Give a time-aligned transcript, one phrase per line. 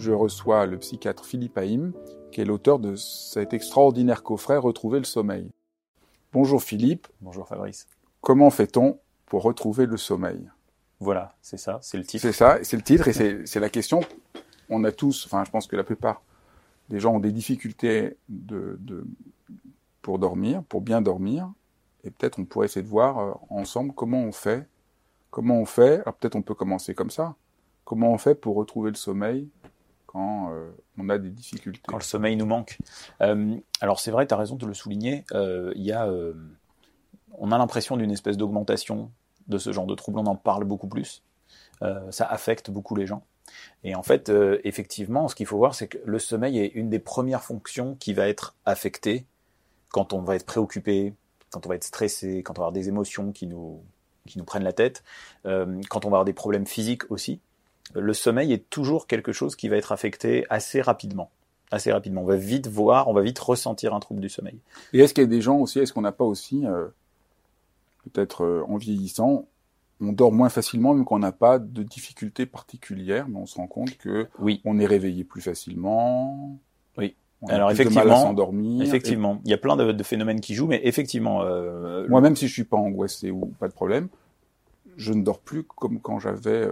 [0.00, 1.92] je reçois le psychiatre Philippe Haïm,
[2.32, 5.50] qui est l'auteur de cet extraordinaire coffret Retrouver le sommeil.
[6.32, 7.06] Bonjour Philippe.
[7.20, 7.86] Bonjour Fabrice.
[8.20, 10.48] Comment fait-on pour retrouver le sommeil?
[11.00, 12.22] Voilà, c'est ça, c'est le titre.
[12.22, 14.00] C'est ça, c'est le titre et c'est la question.
[14.68, 16.22] On a tous, enfin je pense que la plupart
[16.88, 18.78] des gens ont des difficultés de,
[20.02, 21.50] pour dormir, pour bien dormir.
[22.04, 24.66] Et peut-être on pourrait essayer de voir euh, ensemble comment on fait.
[25.30, 27.34] Comment on fait Alors peut-être on peut commencer comme ça.
[27.84, 29.50] Comment on fait pour retrouver le sommeil
[30.12, 31.80] quand euh, on a des difficultés.
[31.86, 32.78] Quand le sommeil nous manque.
[33.22, 36.10] Euh, alors c'est vrai, tu as raison de le souligner, euh, y a,
[37.38, 39.12] on a l'impression d'une espèce d'augmentation
[39.46, 41.22] de ce genre de troubles, on en parle beaucoup plus,
[42.10, 43.24] ça affecte beaucoup les gens.
[43.82, 44.30] Et en fait,
[44.64, 48.12] effectivement, ce qu'il faut voir, c'est que le sommeil est une des premières fonctions qui
[48.12, 49.26] va être affectée
[49.90, 51.14] quand on va être préoccupé,
[51.50, 53.82] quand on va être stressé, quand on va avoir des émotions qui nous,
[54.26, 55.02] qui nous prennent la tête,
[55.44, 57.40] quand on va avoir des problèmes physiques aussi
[57.94, 61.30] le sommeil est toujours quelque chose qui va être affecté assez rapidement.
[61.70, 62.22] Assez rapidement.
[62.22, 64.58] On va vite voir, on va vite ressentir un trouble du sommeil.
[64.92, 66.86] Et est-ce qu'il y a des gens aussi, est-ce qu'on n'a pas aussi, euh,
[68.04, 69.46] peut-être euh, en vieillissant,
[70.00, 73.66] on dort moins facilement, même qu'on n'a pas de difficultés particulières, mais on se rend
[73.66, 74.60] compte que oui.
[74.64, 76.58] on est réveillé plus facilement.
[76.96, 77.14] Oui.
[77.42, 78.82] On Alors effectivement, de mal à s'endormir.
[78.82, 81.42] Effectivement, il y a plein de, phénomènes qui jouent, mais effectivement.
[81.42, 84.08] Euh, Moi, même si je suis pas angoissé ou pas de problème,
[84.96, 86.66] je ne dors plus comme quand j'avais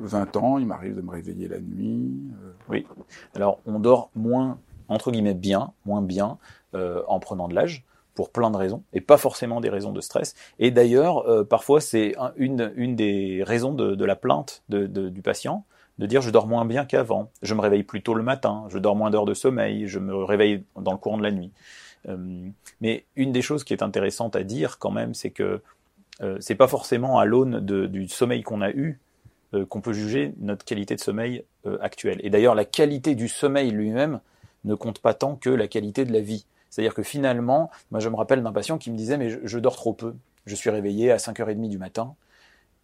[0.00, 2.12] 20 ans, il m'arrive de me réveiller la nuit.
[2.42, 2.52] Euh.
[2.68, 2.86] Oui.
[3.34, 4.58] Alors, on dort moins,
[4.88, 6.38] entre guillemets, bien, moins bien,
[6.74, 7.84] euh, en prenant de l'âge,
[8.14, 10.34] pour plein de raisons, et pas forcément des raisons de stress.
[10.58, 15.64] Et d'ailleurs, euh, parfois, c'est une, une des raisons de, la plainte du patient,
[15.98, 18.78] de dire je dors moins bien qu'avant, je me réveille plus tôt le matin, je
[18.78, 21.52] dors moins d'heures de sommeil, je me réveille dans le courant de la nuit.
[22.80, 25.60] mais une des choses qui est intéressante à dire quand même, c'est que
[26.40, 29.00] c'est pas forcément à l'aune du sommeil qu'on a eu
[29.54, 32.20] euh, qu'on peut juger notre qualité de sommeil euh, actuelle.
[32.22, 34.20] Et d'ailleurs, la qualité du sommeil lui-même
[34.64, 36.46] ne compte pas tant que la qualité de la vie.
[36.70, 39.76] C'est-à-dire que finalement, moi je me rappelle d'un patient qui me disait mais je, dors
[39.76, 40.14] trop peu.
[40.46, 42.14] Je suis réveillé à 5h30 du matin.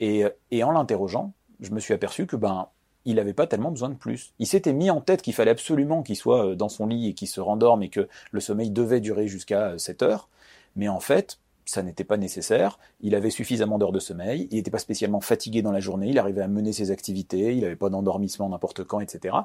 [0.00, 2.68] Et, et en l'interrogeant, je me suis aperçu que ben
[3.04, 4.32] il n'avait pas tellement besoin de plus.
[4.38, 7.14] Il s'était mis en tête qu'il fallait absolument qu'il soit euh, dans son lit et
[7.14, 10.28] qu'il se rendorme et que le sommeil devait durer jusqu'à 7 heures.
[10.76, 14.70] Mais en fait, ça n'était pas nécessaire, il avait suffisamment d'heures de sommeil, il n'était
[14.70, 17.88] pas spécialement fatigué dans la journée, il arrivait à mener ses activités, il n'avait pas
[17.88, 19.36] d'endormissement n'importe quand, etc.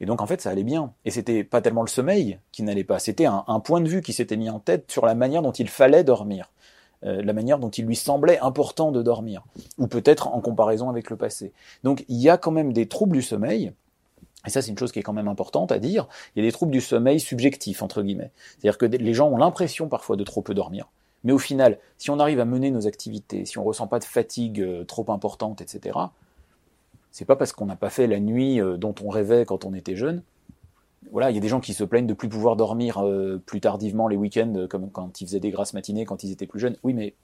[0.00, 0.92] Et donc en fait ça allait bien.
[1.04, 4.12] Et c'était pas tellement le sommeil qui n'allait pas, c'était un, point de vue qui
[4.12, 6.50] s'était mis en tête sur la manière dont il fallait dormir,
[7.04, 9.44] euh, la manière dont il lui semblait important de dormir,
[9.78, 11.52] ou peut-être en comparaison avec le passé.
[11.84, 13.72] Donc il y a quand même des troubles du sommeil,
[14.46, 16.06] et ça, c'est une chose qui est quand même importante à dire.
[16.34, 18.30] Il y a des troubles du sommeil subjectifs, entre guillemets.
[18.50, 20.86] C'est-à-dire que les gens ont l'impression parfois de trop peu dormir.
[21.24, 23.98] Mais au final, si on arrive à mener nos activités, si on ne ressent pas
[23.98, 25.98] de fatigue euh, trop importante, etc.,
[27.10, 29.74] c'est pas parce qu'on n'a pas fait la nuit euh, dont on rêvait quand on
[29.74, 30.22] était jeune.
[31.10, 33.60] Voilà, il y a des gens qui se plaignent de plus pouvoir dormir euh, plus
[33.60, 36.76] tardivement les week-ends, comme quand ils faisaient des grasses matinées quand ils étaient plus jeunes.
[36.82, 37.14] Oui, mais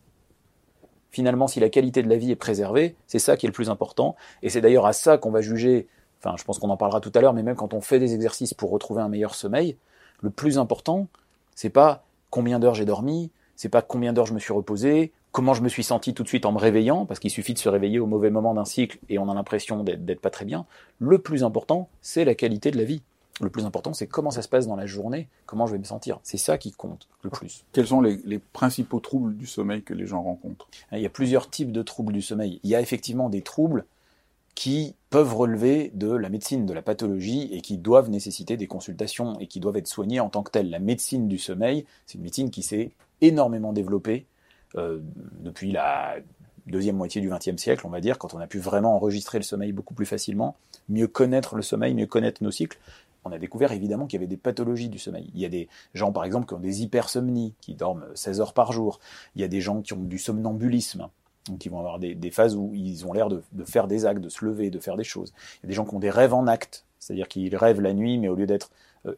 [1.11, 3.71] finalement, si la qualité de la vie est préservée, c'est ça qui est le plus
[3.71, 4.17] important.
[4.43, 5.87] Et c'est d'ailleurs à ça qu'on va juger.
[6.21, 8.15] Enfin, je pense qu'on en parlera tout à l'heure, mais même quand on fait des
[8.15, 9.77] exercices pour retrouver un meilleur sommeil,
[10.23, 11.09] le plus important,
[11.55, 15.55] c'est pas combien d'heures j'ai dormi, c'est pas combien d'heures je me suis reposé, comment
[15.55, 17.69] je me suis senti tout de suite en me réveillant, parce qu'il suffit de se
[17.69, 20.67] réveiller au mauvais moment d'un cycle et on a l'impression d'être pas très bien.
[20.99, 23.03] Le plus important, c'est la qualité de la vie.
[23.41, 25.85] Le plus important, c'est comment ça se passe dans la journée, comment je vais me
[25.85, 26.21] sentir.
[26.23, 27.65] C'est ça qui compte le plus.
[27.73, 30.69] Quels sont les, les, principaux troubles du sommeil que les gens rencontrent?
[30.93, 32.61] Il y a plusieurs types de troubles du sommeil.
[32.63, 33.87] Il y a effectivement des troubles
[34.55, 39.39] qui peuvent relever de la médecine, de la pathologie, et qui doivent nécessiter des consultations
[39.41, 40.71] et qui doivent être soignés en tant que tels.
[40.71, 42.91] La médecine du sommeil, c'est une médecine qui s'est
[43.23, 44.27] énormément développée
[44.77, 45.01] euh,
[45.41, 46.17] depuis la
[46.67, 49.45] deuxième moitié du XXe siècle, on va dire, quand on a pu vraiment enregistrer le
[49.45, 50.57] sommeil beaucoup plus facilement,
[50.89, 52.79] mieux connaître le sommeil, mieux connaître nos cycles.
[53.25, 55.31] on a découvert évidemment qu'il y avait des pathologies du sommeil.
[55.35, 58.55] Il y a des gens, par exemple, qui ont des hypersomnies, qui dorment 16 heures
[58.55, 59.01] par jour.
[59.35, 61.09] Il y a des gens qui ont du somnambulisme,
[61.59, 64.45] qui vont avoir des, phases où ils ont l'air de, faire des actes, de se
[64.45, 65.33] lever, de faire des choses.
[65.59, 67.93] Il y a des gens qui ont des rêves en acte, c'est-à-dire qu'ils rêvent la
[67.93, 68.71] nuit, mais au lieu d'être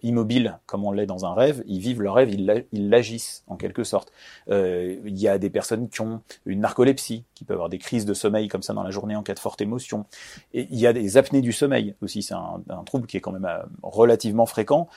[0.02, 3.84] immobiles comme on l'est dans un rêve, ils vivent leur rêve, ils l'agissent en quelque
[3.84, 4.12] sorte.
[4.50, 8.06] Euh, il y a des personnes qui ont une narcolepsie, qui peuvent avoir des crises
[8.06, 10.06] de sommeil comme ça dans la journée en cas de forte émotion.
[10.52, 13.32] Et il y a des apnées du sommeil aussi, c'est un, trouble qui est quand
[13.32, 14.88] même euh, relativement fréquent,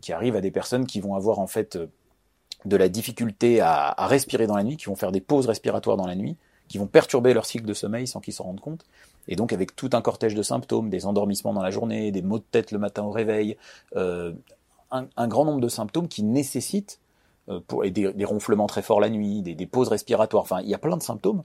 [0.00, 1.78] qui arrive à des personnes qui vont avoir en fait
[2.64, 6.06] de la difficulté à respirer dans la nuit, qui vont faire des pauses respiratoires dans
[6.06, 6.36] la nuit,
[6.68, 8.84] qui vont perturber leur cycle de sommeil sans qu'ils s'en rendent compte.
[9.28, 12.38] Et donc avec tout un cortège de symptômes, des endormissements dans la journée, des maux
[12.38, 13.56] de tête le matin au réveil,
[13.96, 14.32] euh,
[14.90, 17.00] un, grand nombre de symptômes qui nécessitent,
[17.48, 20.74] euh, pour, et des, ronflements très forts la nuit, des, pauses respiratoires, enfin il y
[20.74, 21.42] a plein de symptômes.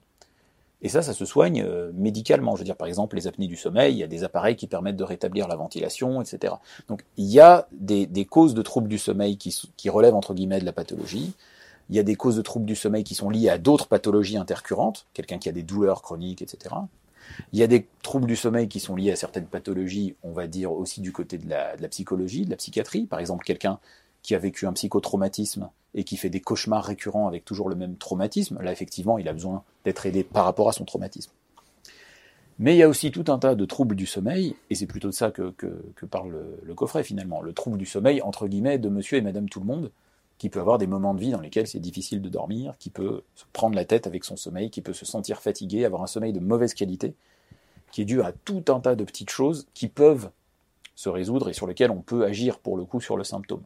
[0.81, 2.55] Et ça, ça se soigne euh, médicalement.
[2.55, 4.65] Je veux dire, par exemple, les apnées du sommeil, il y a des appareils qui
[4.65, 6.53] permettent de rétablir la ventilation, etc.
[6.87, 10.59] Donc il y a des, causes de troubles du sommeil qui, qui relèvent entre guillemets
[10.59, 11.33] de la pathologie.
[11.89, 14.37] Il y a des causes de troubles du sommeil qui sont liées à d'autres pathologies
[14.37, 16.75] intercurrentes, quelqu'un qui a des douleurs chroniques, etc.
[17.53, 20.47] Il y a des troubles du sommeil qui sont liés à certaines pathologies, on va
[20.47, 23.05] dire aussi du côté de la, psychologie, de la psychiatrie.
[23.05, 23.79] Par exemple, quelqu'un
[24.21, 27.95] qui a vécu un psychotraumatisme et qui fait des cauchemars récurrents avec toujours le même
[27.95, 31.31] traumatisme, là effectivement, il a besoin d'être aidé par rapport à son traumatisme.
[32.59, 35.07] Mais il y a aussi tout un tas de troubles du sommeil, et c'est plutôt
[35.07, 35.53] de ça que,
[36.11, 39.61] parle le, coffret finalement, le trouble du sommeil entre guillemets de monsieur et madame tout
[39.61, 39.91] le monde,
[40.39, 43.23] qui peut avoir des moments de vie dans lesquels c'est difficile de dormir, qui peut
[43.35, 46.31] se prendre la tête avec son sommeil, qui peut se sentir fatigué, avoir un sommeil
[46.31, 47.13] de mauvaise qualité,
[47.91, 50.31] qui est dû à tout un tas de petites choses qui peuvent
[50.95, 53.63] se résoudre et sur lesquelles on peut agir pour le coup sur le symptôme.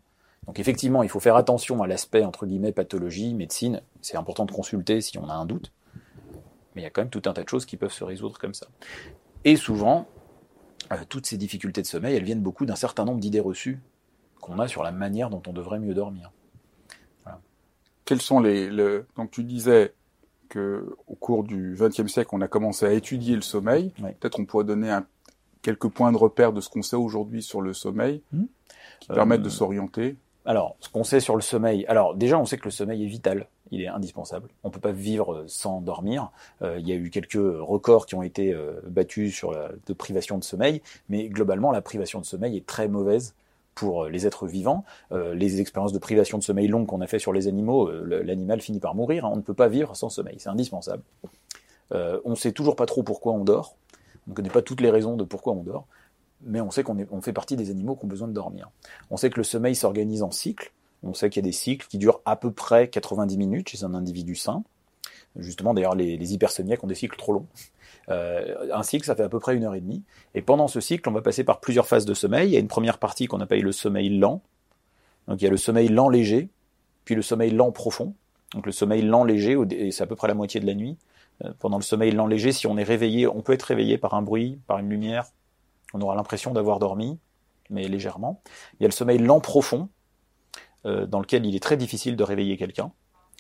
[0.48, 3.82] Donc effectivement, il faut faire attention à l'aspect entre guillemets pathologie, médecine.
[4.02, 5.72] C'est important de consulter si on a un doute.
[6.74, 8.40] Mais il y a quand même tout un tas de choses qui peuvent se résoudre
[8.40, 8.66] comme ça.
[9.46, 10.08] Et souvent,
[10.92, 13.80] euh, toutes ces difficultés de sommeil, elles viennent beaucoup d'un certain nombre d'idées reçues
[14.42, 16.32] qu'on a sur la manière dont on devrait mieux dormir
[18.06, 18.70] quels sont les,
[19.16, 19.94] donc tu disais
[20.50, 23.92] que au cours du XXe siècle, on a commencé à étudier le sommeil.
[24.20, 25.06] Peut-être on pourrait donner un,
[25.64, 28.44] quelques points de repère de ce qu'on sait aujourd'hui sur le sommeil, hmm.
[29.00, 30.16] qui permettent de euh, s'orienter.
[30.46, 33.08] Alors, ce qu'on sait sur le sommeil, alors déjà, on sait que le sommeil est
[33.08, 34.50] vital, il est indispensable.
[34.64, 36.32] On peut pas vivre sans dormir.
[36.62, 39.94] Euh, il y a eu quelques records qui ont été euh, battus sur la de
[39.94, 43.34] privation de sommeil, mais globalement, la privation de sommeil est très mauvaise
[43.76, 44.86] pour euh, les êtres vivants.
[45.12, 48.24] Euh, les expériences de privation de sommeil longues qu'on a fait sur les animaux, euh,
[48.24, 49.26] l'animal finit par mourir.
[49.26, 49.32] Hein.
[49.34, 51.04] On ne peut pas vivre sans sommeil, c'est indispensable.
[51.92, 53.76] on ne sait toujours pas trop pourquoi on dort.
[54.28, 55.86] On ne connaît pas toutes les raisons de pourquoi on dort,
[56.42, 58.72] mais on sait qu'on on fait partie des animaux qui ont besoin de dormir.
[59.12, 60.72] On sait que le sommeil s'organise en cycles.
[61.04, 63.84] On sait qu'il y a des cycles qui durent à peu près 90 minutes chez
[63.84, 64.64] un individu sain.
[65.36, 67.48] Justement, d'ailleurs, les, les ont des cycles trop longs.
[68.10, 70.04] Euh, un cycle, ça fait à peu près une heure et demie.
[70.36, 72.50] Et pendant ce cycle, on va passer par plusieurs phases de sommeil.
[72.50, 74.42] Il y a une première partie qu'on appelle le sommeil lent.
[75.28, 76.50] Donc il y a le sommeil lent léger,
[77.06, 78.14] puis le sommeil lent profond.
[78.54, 79.58] Donc le sommeil lent léger,
[79.92, 80.98] c'est à peu près la moitié de la nuit.
[81.44, 84.14] Euh, pendant le sommeil lent léger, si on est réveillé, on peut être réveillé par
[84.14, 85.26] un bruit, par une lumière.
[85.94, 87.18] On aura l'impression d'avoir dormi,
[87.70, 88.42] mais légèrement.
[88.80, 89.90] Il y a le sommeil lent profond,
[90.86, 92.92] euh, dans lequel il est très difficile de réveiller quelqu'un,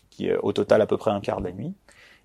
[0.10, 1.74] qui est au total à peu près un quart de la nuit.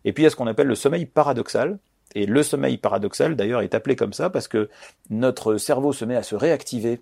[0.05, 1.79] Et puis il y a ce qu'on appelle le sommeil paradoxal,
[2.15, 4.69] et le sommeil paradoxal, d'ailleurs, est appelé comme ça parce que
[5.11, 7.01] notre cerveau se met à se réactiver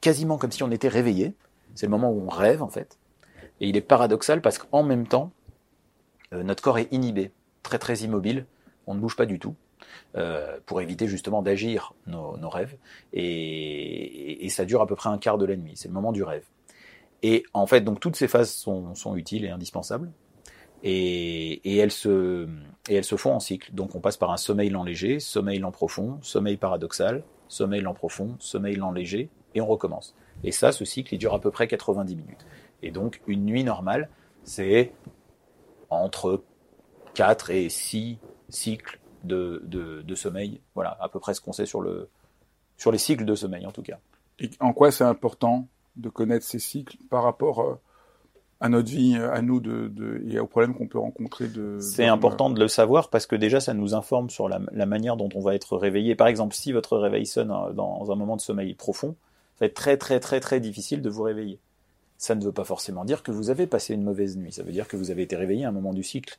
[0.00, 1.34] quasiment comme si on était réveillé.
[1.74, 2.98] C'est le moment où on rêve, en fait.
[3.60, 5.32] Et il est paradoxal parce qu'en même temps,
[6.32, 7.30] euh, notre corps est inhibé,
[7.62, 8.46] très très immobile,
[8.86, 9.54] on ne bouge pas du tout,
[10.16, 12.76] euh, pour éviter justement d'agir nos, rêves.
[13.12, 16.22] Et, ça dure à peu près un quart de la nuit, c'est le moment du
[16.22, 16.44] rêve.
[17.22, 20.10] Et en fait, donc toutes ces phases sont utiles et indispensables
[20.82, 22.48] et, et, elles se,
[22.88, 23.72] et elles se font en cycle.
[23.72, 27.94] Donc on passe par un sommeil lent léger, sommeil lent profond, sommeil paradoxal, sommeil lent
[27.94, 30.14] profond, sommeil lent léger, et on recommence.
[30.44, 32.46] Et ça, ce cycle, il dure à peu près 90 minutes.
[32.82, 34.08] Et donc une nuit normale,
[34.42, 34.92] c'est
[35.90, 36.42] entre
[37.14, 40.60] 4 et 6 cycles de, sommeil.
[40.74, 42.08] Voilà, à peu près ce qu'on sait sur, le,
[42.76, 43.98] sur les cycles de sommeil en tout cas.
[44.40, 47.80] Et en quoi c'est important de connaître ces cycles par rapport euh,
[48.62, 51.48] à notre vie, à nous, de, de et aux problèmes qu'on peut rencontrer.
[51.48, 54.86] De, c'est important de le savoir parce que déjà, ça nous informe sur la, la,
[54.86, 56.14] manière dont on va être réveillé.
[56.14, 59.16] Par exemple, si votre réveil sonne euh, dans un moment de sommeil profond,
[59.54, 61.58] ça va être très très très très difficile de vous réveiller.
[62.18, 64.52] Ça ne veut pas forcément dire que vous avez passé une mauvaise nuit.
[64.52, 66.38] Ça veut dire que vous avez été réveillé à un moment du cycle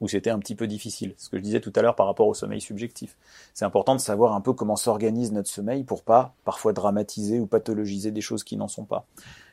[0.00, 1.14] où c'était un petit peu difficile.
[1.16, 3.16] Ce que je disais tout à l'heure par rapport au sommeil subjectif.
[3.54, 7.46] C'est important de savoir un peu comment s'organise notre sommeil pour pas parfois dramatiser ou
[7.46, 9.06] pathologiser des choses qui n'en sont pas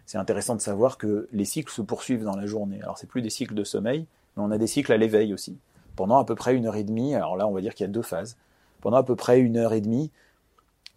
[0.09, 2.81] c'est intéressant de savoir que les cycles se poursuivent dans la journée.
[2.81, 5.55] Alors c'est plus des cycles de sommeil, mais on a des cycles à l'éveil aussi.
[5.95, 7.89] Pendant à peu près une heure et demie, alors là on va dire qu'il y
[7.89, 8.35] a deux phases.
[8.81, 10.09] Pendant à peu près une heure et demie,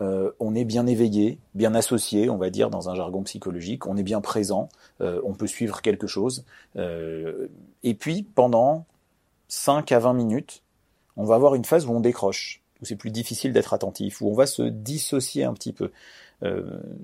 [0.01, 3.99] euh, on est bien éveillé, bien associé, on va dire dans un jargon psychologique, on
[3.99, 4.71] est bien présent,
[5.03, 6.47] euh, on peut suivre quelque chose.
[6.77, 7.49] Euh,
[7.83, 8.87] et puis pendant
[9.49, 10.63] 5 à 20 minutes,
[11.19, 14.31] on va avoir une phase où on décroche, où c'est plus difficile d'être attentif, où
[14.31, 15.91] on va se dissocier un petit peu.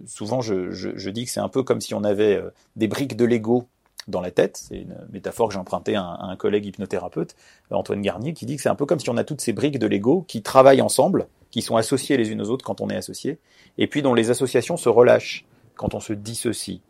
[0.06, 2.42] Souvent, je, je, dis que c'est un peu comme si on avait
[2.76, 3.68] des briques de Lego
[4.08, 4.56] dans la tête.
[4.56, 7.36] C'est une métaphore que j'ai empruntée à un, collègue hypnothérapeute,
[7.70, 9.78] Antoine Garnier, qui dit que c'est un peu comme si on a toutes ces briques
[9.78, 12.96] de Lego qui travaillent ensemble, qui sont associées les unes aux autres quand on est
[12.96, 13.38] associé,
[13.76, 15.44] et puis dont les associations se relâchent
[15.76, 16.80] quand on se dissocie.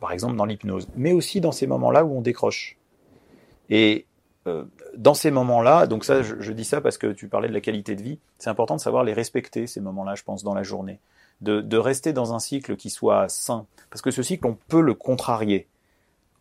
[0.00, 2.76] Par exemple dans l'hypnose, mais aussi dans ces moments-là où on décroche.
[3.70, 4.06] Et
[4.48, 4.64] euh,
[4.96, 7.94] dans ces moments-là, donc ça, je, dis ça parce que tu parlais de la qualité
[7.94, 10.98] de vie, c'est important de savoir les respecter, ces moments-là, je pense, dans la journée.
[11.40, 13.66] De, de, rester dans un cycle qui soit sain.
[13.90, 15.66] Parce que ce cycle, on peut le contrarier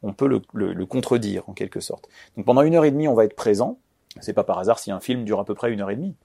[0.03, 2.09] on peut le, contredire en quelque sorte.
[2.35, 3.77] Donc pendant une heure et demie, on va être présent.
[4.19, 6.15] C'est pas par hasard si un film dure à peu près une heure et demie.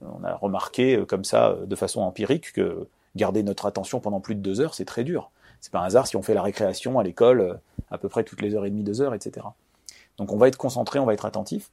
[0.00, 4.20] On a remarqué euh, comme ça, euh, de façon empirique, que garder notre attention pendant
[4.20, 5.30] plus de deux heures, c'est très dur.
[5.60, 7.54] C'est pas un hasard si on fait la récréation à l'école euh,
[7.90, 9.46] à peu près toutes les heures et demie, deux heures, etc.
[10.18, 11.70] Donc on va être concentré, on va être attentif.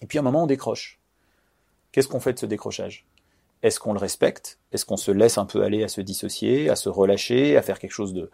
[0.00, 0.98] Et puis à un moment, on décroche.
[1.92, 3.04] Qu'est-ce qu'on fait de ce décrochage?
[3.62, 4.58] Est-ce qu'on le respecte?
[4.72, 7.78] Est-ce qu'on se laisse un peu aller à se dissocier, à se relâcher, à faire
[7.78, 8.30] quelque chose de,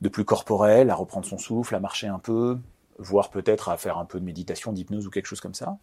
[0.00, 2.58] de plus corporel, à reprendre son souffle, à marcher un peu,
[2.98, 5.78] voire peut-être à faire un peu de méditation, d'hypnose ou quelque chose comme ça?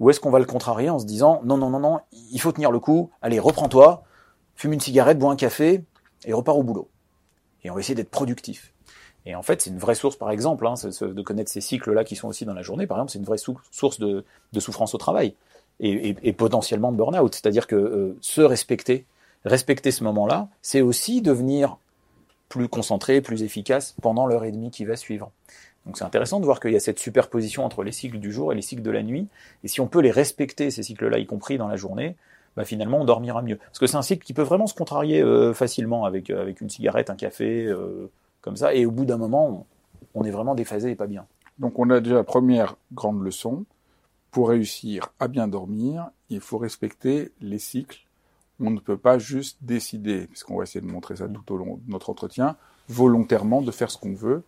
[0.00, 2.52] Ou est-ce qu'on va le contrarier en se disant non, non, non, non, il faut
[2.52, 4.04] tenir le coup, allez, reprends-toi,
[4.56, 5.84] fume une cigarette, bois un café
[6.24, 6.90] et repars au boulot.
[7.62, 8.72] Et on va essayer d'être productif.
[9.26, 12.16] Et en fait, c'est une vraie source, par exemple, hein, de connaître ces cycles-là qui
[12.16, 14.24] sont aussi dans la journée, par exemple, c'est une vraie source de,
[14.58, 15.34] souffrance au travail
[15.80, 17.34] et, potentiellement de burn-out.
[17.34, 19.04] C'est-à-dire que euh, se respecter,
[19.44, 21.76] respecter ce moment-là, c'est aussi devenir
[22.48, 25.30] plus concentrés, plus efficaces pendant l'heure et demie qui va suivre.
[25.86, 28.52] Donc c'est intéressant de voir qu'il y a cette superposition entre les cycles du jour
[28.52, 29.28] et les cycles de la nuit.
[29.64, 32.16] Et si on peut les respecter, ces cycles-là, y compris dans la journée,
[32.56, 33.56] bah finalement on dormira mieux.
[33.56, 36.60] Parce que c'est un cycle qui peut vraiment se contrarier euh, facilement avec, euh, avec
[36.60, 37.70] une cigarette, un café,
[38.40, 38.74] comme ça.
[38.74, 39.66] Et au bout d'un moment,
[40.14, 41.26] on, est vraiment déphasé et pas bien.
[41.58, 43.64] Donc on a déjà la première grande leçon.
[44.34, 48.04] Pour réussir à bien dormir, il faut respecter les cycles
[48.60, 51.80] on ne peut pas juste décider, puisqu'on va essayer de montrer ça tout au long
[51.84, 52.56] de notre entretien,
[52.88, 54.42] volontairement de faire ce qu'on veut.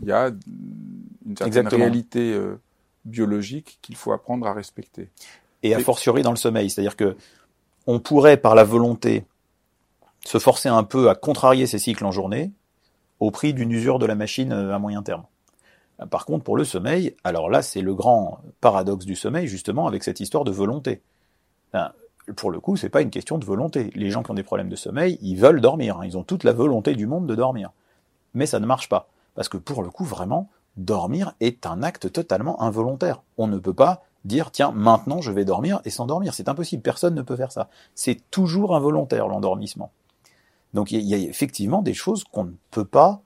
[0.00, 0.32] Il y a
[1.26, 2.60] une certaine réalité euh,
[3.04, 5.10] biologique qu'il faut apprendre à respecter.
[5.62, 7.16] Et a fortiori dans le sommeil, c'est-à-dire que
[7.86, 9.24] on pourrait par la volonté
[10.24, 12.50] se forcer un peu à contrarier ces cycles en journée
[13.20, 15.24] au prix d'une usure de la machine euh, à moyen terme.
[16.10, 20.02] Par contre, pour le sommeil, alors là, c'est le grand paradoxe du sommeil, justement, avec
[20.02, 21.02] cette histoire de volonté
[22.36, 23.90] pour le coup, c'est pas une question de volonté.
[23.94, 25.98] Les gens qui ont des problèmes de sommeil, ils veulent dormir.
[25.98, 26.06] Hein.
[26.06, 27.72] Ils ont toute la volonté du monde de dormir.
[28.34, 29.08] Mais ça ne marche pas.
[29.34, 33.22] Parce que pour le coup, vraiment, dormir est un acte totalement involontaire.
[33.38, 36.34] On ne peut pas dire, tiens, maintenant je vais dormir et s'endormir.
[36.34, 36.82] C'est impossible.
[36.82, 37.68] Personne ne peut faire ça.
[37.94, 39.90] C'est toujours involontaire, l'endormissement.
[40.74, 43.20] Donc il y, a effectivement des choses qu'on ne peut pas,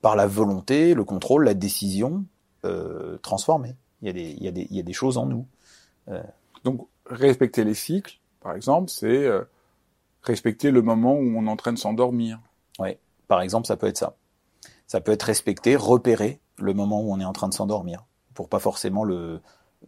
[0.00, 2.24] par la volonté, le contrôle, la décision,
[2.64, 3.74] euh, transformer.
[4.02, 5.46] Il y, a des, il, y a des, il y a des choses en nous.
[6.08, 6.22] Euh.
[6.64, 9.42] Donc respecter les cycles, par exemple, c'est euh,
[10.22, 12.40] respecter le moment où on est en train de s'endormir.
[12.78, 12.96] Oui,
[13.28, 14.16] par exemple, ça peut être ça.
[14.86, 18.04] Ça peut être respecter, repérer le moment où on est en train de s'endormir,
[18.34, 19.40] pour pas forcément le,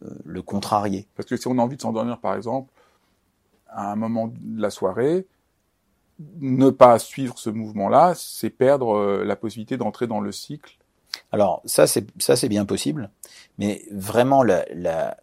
[0.03, 1.07] euh, le contrarier.
[1.15, 2.71] Parce que si on a envie de s'endormir, par exemple,
[3.67, 5.27] à un moment de la soirée,
[6.39, 10.77] ne pas suivre ce mouvement-là, c'est perdre euh, la possibilité d'entrer dans le cycle.
[11.31, 13.09] Alors ça c'est ça c'est bien possible,
[13.57, 15.17] mais vraiment la, la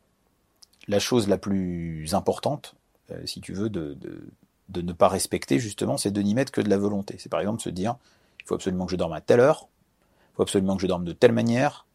[0.88, 2.74] la chose la plus importante,
[3.10, 3.96] euh, si tu veux, de,
[4.68, 7.16] de, ne pas respecter, justement, c'est de n'y mettre que de la volonté.
[7.18, 7.96] C'est par exemple se dire,
[8.40, 9.68] il faut absolument que je dorme à telle heure,
[10.32, 11.86] il faut absolument que je dorme de telle manière,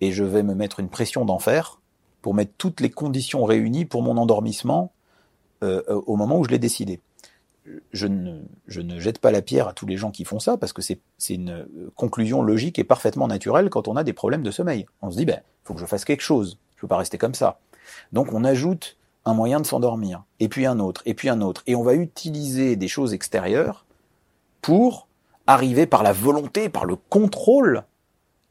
[0.00, 1.80] et je vais me mettre une pression d'enfer
[2.22, 4.92] pour mettre toutes les conditions réunies pour mon endormissement
[5.62, 7.00] euh, au moment où je l'ai décidé.
[7.92, 10.56] Je ne, je ne jette pas la pierre à tous les gens qui font ça,
[10.56, 14.50] parce que c'est une conclusion logique et parfaitement naturelle quand on a des problèmes de
[14.50, 14.86] sommeil.
[15.02, 17.34] On se dit, ben, faut que je fasse quelque chose, je peux pas rester comme
[17.34, 17.58] ça.
[18.12, 21.62] Donc on ajoute un moyen de s'endormir, et puis un autre, et puis un autre,
[21.66, 23.84] et on va utiliser des choses extérieures
[24.62, 25.08] pour
[25.46, 27.84] arriver par la volonté, par le contrôle,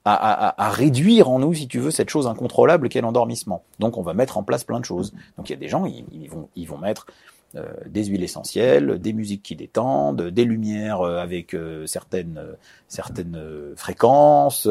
[0.09, 3.63] à, réduire en nous, si tu veux, cette chose incontrôlable qu'est l'endormissement.
[3.79, 5.13] Donc on va mettre en place plein de choses.
[5.37, 7.07] Donc il y a des gens, ils, vont, ils vont mettre
[7.55, 12.41] euh, des huiles essentielles, des musiques qui détendent, des lumières euh, avec euh, certaines,
[12.87, 14.67] certaines fréquences,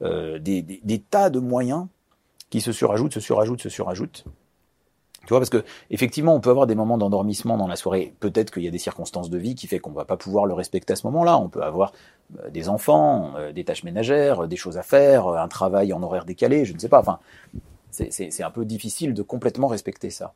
[0.00, 1.86] des, des, tas de moyens
[2.50, 4.24] qui se surajoutent, se surajoutent, se surajoutent.
[5.26, 8.14] Tu vois, parce que effectivement, on peut avoir des moments d'endormissement dans la soirée.
[8.20, 10.54] Peut-être qu'il y a des circonstances de vie qui fait qu'on va pas pouvoir le
[10.54, 11.36] respecter à ce moment-là.
[11.38, 11.92] On peut avoir
[12.38, 16.24] euh, des enfants, euh, des tâches ménagères, des choses à faire, un travail en horaire
[16.24, 17.00] décalé, je ne sais pas.
[17.00, 17.18] Enfin,
[17.90, 20.32] c'est un peu difficile de complètement respecter ça.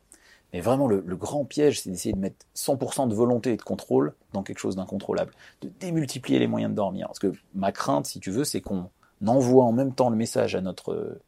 [0.55, 4.13] Et vraiment, le, grand piège, c'est d'essayer de mettre 100% de volonté et de contrôle
[4.31, 7.07] dans quelque chose d'incontrôlable, de démultiplier les moyens de dormir.
[7.07, 8.89] Parce que ma crainte, si tu veux, c'est qu'on
[9.27, 11.19] envoie en même temps le message à notre,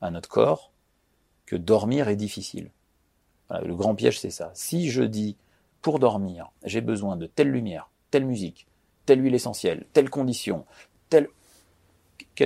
[0.00, 0.72] à notre corps
[1.46, 2.72] que dormir est difficile.
[3.62, 4.50] Le grand piège, c'est ça.
[4.54, 5.36] Si je dis,
[5.80, 8.66] pour dormir, j'ai besoin de telle lumière, telle musique,
[9.06, 10.64] telle huile essentielle, telle condition.
[11.10, 11.28] Quel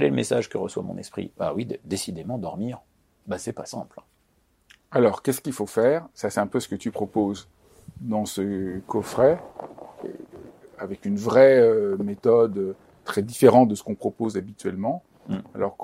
[0.02, 1.32] est le message que reçoit mon esprit?
[1.38, 2.82] Bah oui, décidément, dormir,
[3.26, 4.02] bah c'est pas simple.
[4.90, 6.06] Alors, qu'est-ce qu'il faut faire?
[6.14, 7.48] Ça, c'est un peu ce que tu proposes
[8.00, 9.38] dans ce coffret,
[10.78, 15.02] avec une vraie euh, méthode très différente de ce qu'on propose habituellement.
[15.28, 15.36] Mm.
[15.54, 15.76] Alors,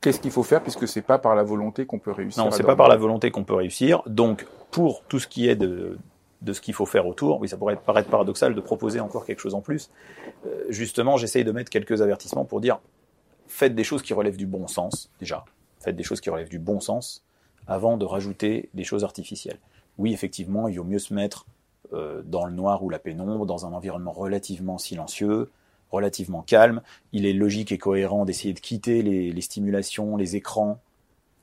[0.00, 0.62] qu'est-ce qu'il faut faire?
[0.62, 3.30] Puisque c'est pas par la volonté qu'on peut réussir Non, c'est pas par la volonté
[3.30, 4.02] qu'on peut réussir.
[4.06, 5.98] Donc, pour tout ce qui est de,
[6.42, 9.40] de ce qu'il faut faire autour, oui, ça pourrait paraître paradoxal de proposer encore quelque
[9.40, 9.90] chose en plus.
[10.46, 12.78] Euh, justement, j'essaye de mettre quelques avertissements pour dire
[13.48, 15.44] faites des choses qui relèvent du bon sens, déjà.
[15.80, 17.25] Faites des choses qui relèvent du bon sens
[17.66, 19.58] avant de rajouter des choses artificielles.
[19.98, 21.46] Oui, effectivement, il vaut mieux se mettre
[21.92, 25.50] euh, dans le noir ou la pénombre, dans un environnement relativement silencieux,
[25.90, 26.82] relativement calme.
[27.12, 30.80] Il est logique et cohérent d'essayer de quitter les, stimulations, les écrans,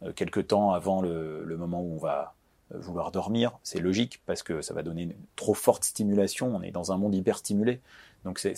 [0.03, 2.36] euh, quelque temps avant le, moment où on va
[2.74, 3.58] euh, vouloir dormir.
[3.63, 6.53] C'est logique parce que ça va donner une trop forte stimulation.
[6.53, 7.80] On est dans un monde hyper stimulé.
[8.25, 8.53] Donc c'est,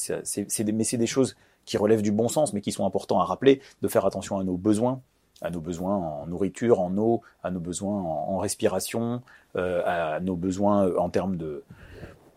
[0.73, 3.61] mais c'est des choses qui relèvent du bon sens, mais qui sont importants à rappeler,
[3.81, 5.01] de faire attention à nos besoins,
[5.41, 9.21] à nos besoins en nourriture, en eau, à nos besoins en, respiration,
[9.55, 11.63] euh, à nos besoins en termes de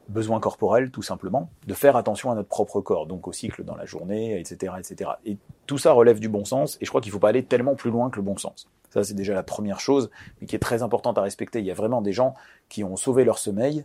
[0.08, 3.76] besoins corporels, tout simplement, de faire attention à notre propre corps, donc au cycle dans
[3.76, 5.10] la journée, etc., etc.
[5.26, 5.36] Et
[5.66, 7.74] tout ça relève du bon sens, et je crois qu'il ne faut pas aller tellement
[7.74, 8.68] plus loin que le bon sens.
[8.90, 11.58] Ça, c'est déjà la première chose, mais qui est très importante à respecter.
[11.58, 12.34] Il y a vraiment des gens
[12.70, 13.84] qui ont sauvé leur sommeil,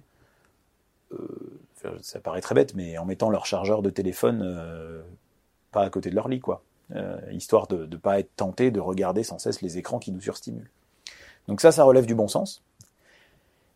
[1.12, 1.17] euh,
[2.01, 5.01] ça paraît très bête, mais en mettant leur chargeur de téléphone euh,
[5.72, 6.63] pas à côté de leur lit, quoi.
[6.95, 10.21] Euh, histoire de ne pas être tenté de regarder sans cesse les écrans qui nous
[10.21, 10.69] surstimulent.
[11.47, 12.62] Donc ça, ça relève du bon sens.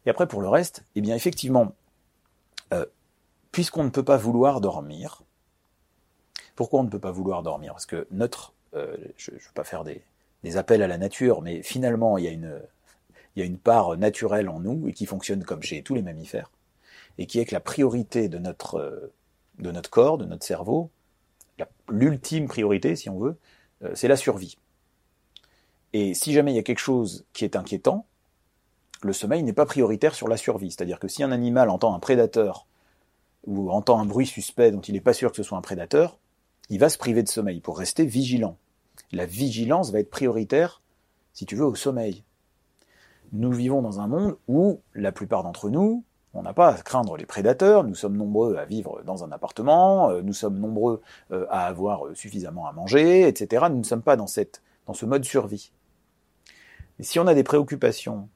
[0.05, 1.73] Et après, pour le reste, eh bien, effectivement,
[2.73, 2.85] euh,
[3.51, 5.23] puisqu'on ne peut pas vouloir dormir,
[6.55, 7.73] pourquoi on ne peut pas vouloir dormir?
[7.73, 10.03] Parce que notre, euh, je ne veux pas faire des,
[10.55, 12.31] appels à la nature, mais finalement, il y a
[13.43, 16.51] une, part naturelle en nous et qui fonctionne comme chez tous les mammifères,
[17.17, 19.11] et qui est que la priorité de notre,
[19.89, 20.89] corps, de notre cerveau,
[21.89, 23.37] l'ultime priorité, si on veut,
[23.83, 24.57] euh, c'est la survie.
[25.93, 28.05] Et si jamais il y a quelque chose qui est inquiétant,
[29.03, 30.71] le sommeil n'est pas prioritaire sur la survie.
[30.71, 32.67] C'est-à-dire que si un animal entend un prédateur
[33.45, 36.19] ou entend un bruit suspect dont il n'est pas sûr que ce soit un prédateur,
[36.69, 38.57] il va se priver de sommeil pour rester vigilant.
[39.11, 40.81] La vigilance va être prioritaire,
[41.33, 42.23] si tu veux, au sommeil.
[43.31, 46.03] Nous vivons dans un monde où la plupart d'entre nous,
[46.37, 50.11] on n'a pas à craindre les prédateurs, nous sommes nombreux à vivre dans un appartement,
[50.11, 53.65] euh, nous sommes nombreux euh, à avoir euh, suffisamment à manger, etc.
[53.69, 55.71] Nous ne sommes pas dans, cette, dans ce mode survie.
[56.99, 58.29] Mais si on a des préoccupations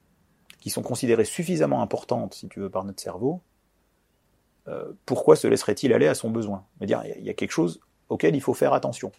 [0.60, 3.40] qui sont considérées suffisamment importantes, si tu veux, par notre cerveau,
[5.06, 6.64] pourquoi se laisserait-il aller à son besoin?
[6.80, 9.10] Il y a quelque chose auquel il faut faire attention.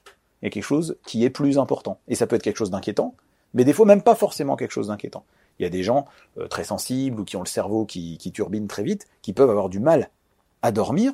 [0.42, 2.00] Il y a quelque chose qui est plus important.
[2.08, 3.16] Et ça peut être quelque chose d'inquiétant,
[3.54, 5.26] mais des fois même pas forcément quelque chose d'inquiétant.
[5.60, 6.06] Il y a des gens
[6.38, 9.70] euh, très sensibles ou qui ont le cerveau qui, turbine très vite, qui peuvent avoir
[9.70, 10.10] du mal
[10.62, 11.14] à dormir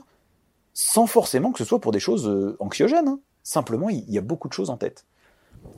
[0.74, 3.08] sans forcément que ce soit pour des choses euh, anxiogènes.
[3.08, 3.20] hein.
[3.44, 5.06] Simplement, il y a beaucoup de choses en tête.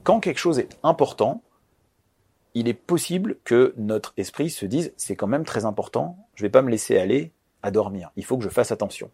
[0.04, 1.42] Quand quelque chose est important,
[2.54, 6.50] il est possible que notre esprit se dise c'est quand même très important, je vais
[6.50, 7.32] pas me laisser aller
[7.64, 9.10] à dormir, il faut que je fasse attention.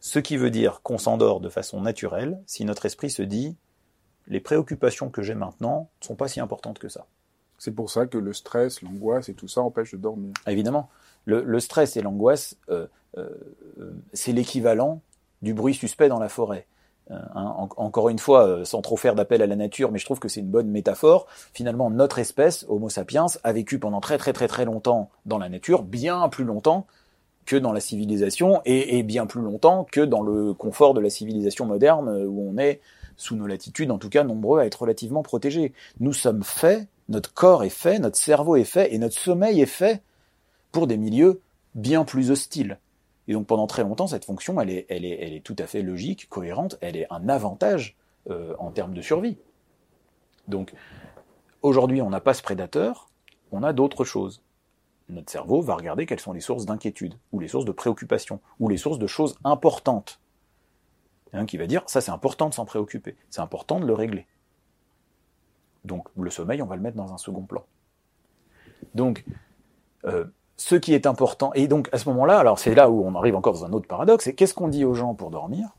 [0.00, 3.56] Ce qui veut dire qu'on s'endort de façon naturelle si notre esprit se dit
[4.26, 7.06] les préoccupations que j'ai maintenant ne sont pas si importantes que ça.
[7.64, 10.34] C'est pour ça que le stress, l'angoisse et tout ça empêche de dormir.
[10.46, 10.90] Évidemment,
[11.24, 13.26] le, le stress et l'angoisse, euh, euh,
[14.12, 15.00] c'est l'équivalent
[15.40, 16.66] du bruit suspect dans la forêt.
[17.10, 19.98] Euh, hein, en- encore une fois, euh, sans trop faire d'appel à la nature, mais
[19.98, 21.26] je trouve que c'est une bonne métaphore.
[21.54, 25.48] Finalement, notre espèce, Homo sapiens, a vécu pendant très très très très longtemps dans la
[25.48, 26.86] nature, bien plus longtemps
[27.46, 31.08] que dans la civilisation, et, et bien plus longtemps que dans le confort de la
[31.08, 32.82] civilisation moderne, euh, où on est,
[33.16, 35.72] sous nos latitudes en tout cas, nombreux à être relativement protégés.
[36.00, 39.66] Nous sommes faits, notre corps est fait, notre cerveau est fait, et notre sommeil est
[39.66, 40.02] fait
[40.72, 41.40] pour des milieux
[41.74, 42.78] bien plus hostiles.
[43.28, 45.66] Et donc pendant très longtemps, cette fonction, elle est, elle est, elle est tout à
[45.66, 47.96] fait logique, cohérente, elle est un avantage
[48.30, 49.38] euh, en termes de survie.
[50.48, 50.74] Donc
[51.62, 53.08] aujourd'hui, on n'a pas ce prédateur,
[53.52, 54.42] on a d'autres choses.
[55.08, 58.68] Notre cerveau va regarder quelles sont les sources d'inquiétude, ou les sources de préoccupation, ou
[58.68, 60.20] les sources de choses importantes.
[61.32, 64.26] Un qui va dire, ça c'est important de s'en préoccuper, c'est important de le régler.
[65.84, 67.64] Donc le sommeil, on va le mettre dans un second plan.
[68.94, 69.24] Donc,
[70.04, 70.24] euh,
[70.56, 73.34] ce qui est important, et donc à ce moment-là, alors c'est là où on arrive
[73.34, 75.70] encore dans un autre paradoxe, c'est qu'est-ce qu'on dit aux gens pour dormir?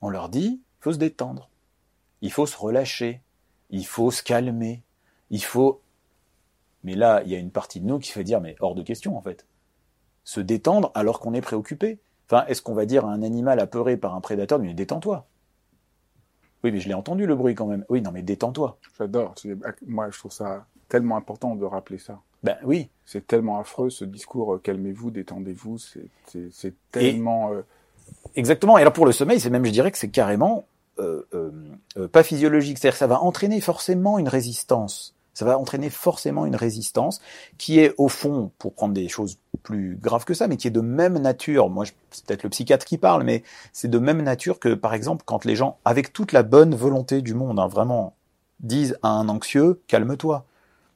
[0.00, 1.48] On leur dit, il faut se détendre,
[2.20, 3.22] il faut se relâcher,
[3.70, 4.82] il faut se calmer,
[5.30, 5.82] il faut
[6.84, 8.82] Mais là, il y a une partie de nous qui fait dire, mais hors de
[8.82, 9.46] question, en fait.
[10.24, 11.98] Se détendre alors qu'on est préoccupé.
[12.26, 15.26] Enfin, est-ce qu'on va dire à un animal apeuré par un prédateur, mais détends-toi
[16.64, 17.84] Oui, mais je l'ai entendu le bruit quand même.
[17.88, 18.78] Oui, non, mais détends-toi.
[18.98, 19.34] J'adore.
[19.86, 22.20] Moi, je trouve ça tellement important de rappeler ça.
[22.42, 22.88] Ben oui.
[23.04, 25.78] C'est tellement affreux ce discours euh, calmez-vous, détendez-vous.
[25.78, 27.52] C'est tellement.
[27.52, 27.62] Euh,
[28.34, 28.78] Exactement.
[28.78, 30.66] Et alors pour le sommeil, c'est même, je dirais que c'est carrément
[30.98, 32.78] euh, euh, pas physiologique.
[32.78, 35.14] C'est-à-dire que ça va entraîner forcément une résistance.
[35.34, 37.20] Ça va entraîner forcément une résistance
[37.58, 39.38] qui est au fond, pour prendre des choses
[39.68, 41.68] plus graves que ça, mais qui est de même nature.
[41.68, 45.24] Moi, c'est peut-être le psychiatre qui parle, mais c'est de même nature que, par exemple,
[45.26, 48.14] quand les gens, avec toute la bonne volonté du monde, hein, vraiment,
[48.60, 50.46] disent à un anxieux, calme-toi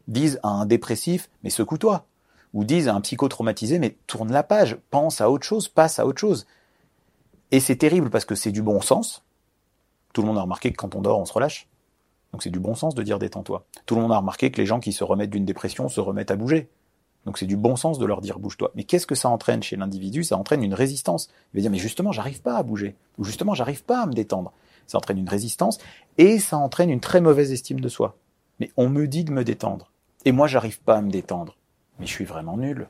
[0.08, 2.06] disent à un dépressif, mais secoue-toi.
[2.54, 6.06] Ou disent à un psychotraumatisé, mais tourne la page, pense à autre chose, passe à
[6.06, 6.46] autre chose.
[7.50, 9.24] Et c'est terrible parce que c'est du bon sens.
[10.12, 11.68] Tout le monde a remarqué que quand on dort, on se relâche.
[12.32, 13.64] Donc c'est du bon sens de dire détends-toi.
[13.86, 16.30] Tout le monde a remarqué que les gens qui se remettent d'une dépression se remettent
[16.30, 16.68] à bouger.
[17.26, 18.72] Donc c'est du bon sens de leur dire bouge-toi.
[18.74, 20.24] Mais qu'est-ce que ça entraîne chez l'individu?
[20.24, 21.30] Ça entraîne une résistance.
[21.52, 22.96] Il va dire mais justement j'arrive pas à bouger.
[23.18, 24.52] Ou justement j'arrive pas à me détendre.
[24.86, 25.78] Ça entraîne une résistance
[26.18, 28.16] et ça entraîne une très mauvaise estime de soi.
[28.60, 29.90] Mais on me dit de me détendre.
[30.24, 31.56] Et moi, j'arrive pas à me détendre.
[31.98, 32.88] Mais je suis vraiment nul.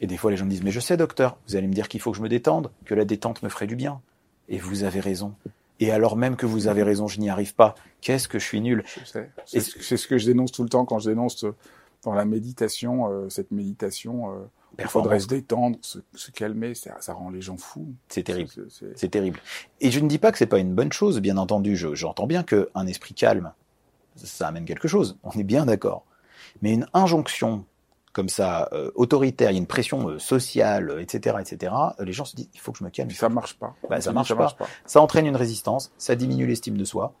[0.00, 1.88] Et des fois, les gens me disent, mais je sais, docteur, vous allez me dire
[1.88, 4.00] qu'il faut que je me détende, que la détente me ferait du bien.
[4.48, 5.34] Et vous avez raison.
[5.80, 7.74] Et alors même que vous avez raison, je n'y arrive pas.
[8.00, 8.84] Qu'est-ce que je suis nul?
[9.44, 11.54] C'est ce que je dénonce tout le temps quand je dénonce euh,
[12.06, 14.32] dans la méditation, euh, cette méditation.
[14.32, 14.44] Euh,
[14.78, 17.94] il faudrait se détendre, se, calmer, ça, ça, rend les gens fous.
[18.08, 18.50] C'est terrible.
[18.94, 19.40] C'est terrible.
[19.80, 21.76] Et je ne dis pas que c'est pas une bonne chose, bien entendu.
[21.76, 23.52] J'entends bien qu'un esprit calme,
[24.16, 25.18] ça amène quelque chose.
[25.24, 26.04] On est bien d'accord.
[26.62, 27.64] Mais une injonction
[28.12, 32.24] comme ça, euh, autoritaire, il y a une pression euh, sociale, etc., etc., les gens
[32.24, 33.10] se disent, il faut que je me calme.
[33.10, 33.74] Ça marche pas.
[33.90, 34.56] Bah, ça, marche, pas.
[34.86, 37.12] Ça entraîne une résistance, ça diminue l'estime de soi.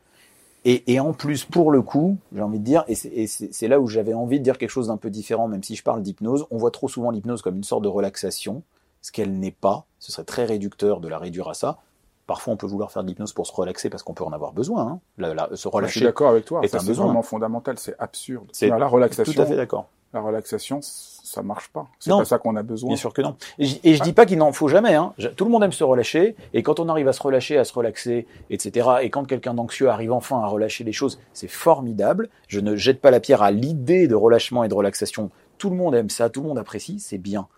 [0.68, 3.86] Et, et, en plus, pour le coup, j'ai envie de dire, et c'est là où
[3.86, 6.56] j'avais envie de dire quelque chose d'un peu différent, même si je parle d'hypnose, on
[6.56, 8.64] voit trop souvent l'hypnose comme une sorte de relaxation,
[9.00, 9.86] ce qu'elle n'est pas.
[10.00, 11.78] Ce serait très réducteur de la réduire à ça.
[12.26, 14.52] Parfois, on peut vouloir faire de l'hypnose pour se relaxer parce qu'on peut en avoir
[14.52, 14.88] besoin.
[14.88, 15.00] Hein.
[15.18, 15.92] La, se relâcher.
[15.92, 16.60] Je suis d'accord avec toi.
[16.66, 17.78] C'est vraiment fondamental.
[17.78, 18.48] C'est absurde.
[18.50, 19.32] C'est la relaxation.
[19.32, 19.86] Tout à fait d'accord.
[20.12, 21.88] La relaxation, ça marche pas.
[21.98, 22.88] C'est pas ça qu'on a besoin.
[22.88, 23.36] Bien sûr que non.
[23.58, 24.94] Et, je, dis pas qu'il n'en faut jamais.
[24.94, 25.12] Hein.
[25.36, 26.36] Tout le monde aime se relâcher.
[26.54, 28.88] Et quand on arrive à se relâcher, à se relaxer, etc.
[29.02, 32.30] Et quand quelqu'un d'anxieux arrive enfin à relâcher les choses, c'est formidable.
[32.48, 35.30] Je ne jette pas la pierre à l'idée de relâchement et de relaxation.
[35.58, 36.30] Tout le monde aime ça.
[36.30, 36.98] Tout le monde apprécie.
[37.00, 37.48] C'est bien.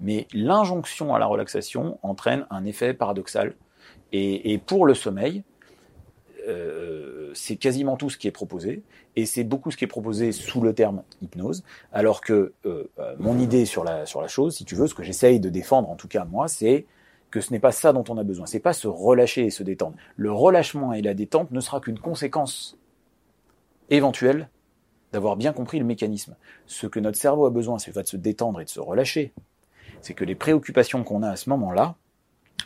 [0.00, 3.54] Mais l'injonction à la relaxation entraîne un effet paradoxal
[4.12, 5.42] et, pour le sommeil,
[6.46, 8.82] euh, c'est quasiment tout ce qui est proposé,
[9.16, 13.14] et c'est beaucoup ce qui est proposé sous le terme hypnose, alors que euh, euh,
[13.18, 15.90] mon idée sur la, sur la chose, si tu veux, ce que j'essaye de défendre,
[15.90, 16.86] en tout cas moi, c'est
[17.30, 19.62] que ce n'est pas ça dont on a besoin, c'est pas se relâcher et se
[19.62, 19.96] détendre.
[20.16, 22.78] Le relâchement et la détente ne sera qu'une conséquence
[23.90, 24.48] éventuelle
[25.12, 26.36] d'avoir bien compris le mécanisme.
[26.66, 29.32] Ce que notre cerveau a besoin, c'est pas de se détendre et de se relâcher.
[30.00, 31.96] C'est que les préoccupations qu'on a à ce moment-là,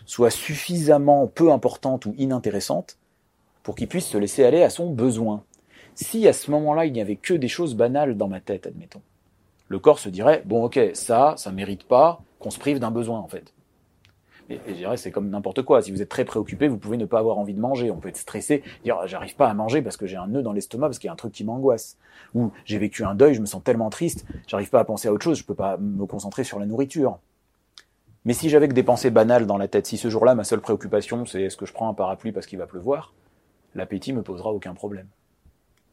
[0.04, 2.98] soit suffisamment peu importante ou inintéressante
[3.62, 5.42] pour qu'il puisse se laisser aller à son besoin.
[5.94, 9.02] Si à ce moment-là, il n'y avait que des choses banales dans ma tête, admettons,
[9.68, 13.18] le corps se dirait, bon ok, ça, ça mérite pas qu'on se prive d'un besoin
[13.18, 13.52] en fait.
[14.50, 15.80] Et, je dirais, c'est comme n'importe quoi.
[15.80, 17.90] Si vous êtes très préoccupé, vous pouvez ne pas avoir envie de manger.
[17.90, 20.42] On peut être stressé, dire, ah, j'arrive pas à manger parce que j'ai un nœud
[20.42, 21.96] dans l'estomac, parce qu'il y a un truc qui m'angoisse.
[22.34, 25.12] Ou j'ai vécu un deuil, je me sens tellement triste, j'arrive pas à penser à
[25.12, 27.18] autre chose, je peux pas me concentrer sur la nourriture.
[28.24, 30.60] Mais si j'avais que des pensées banales dans la tête, si ce jour-là, ma seule
[30.60, 33.14] préoccupation, c'est est-ce que je prends un parapluie parce qu'il va pleuvoir,
[33.74, 35.08] l'appétit me posera aucun problème.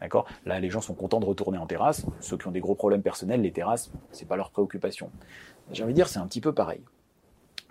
[0.02, 0.28] D'accord?
[0.46, 2.06] Là, les gens sont contents de retourner en terrasse.
[2.20, 5.10] Ceux qui ont des gros problèmes personnels, les terrasses, c'est pas leur préoccupation.
[5.72, 6.82] J'ai envie de dire, c'est un petit peu pareil.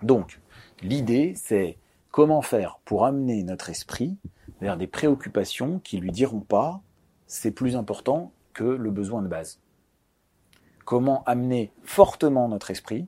[0.03, 0.39] Donc,
[0.81, 1.77] l'idée, c'est
[2.11, 4.17] comment faire pour amener notre esprit
[4.61, 6.81] vers des préoccupations qui lui diront pas
[7.27, 9.59] c'est plus important que le besoin de base.
[10.85, 13.07] Comment amener fortement notre esprit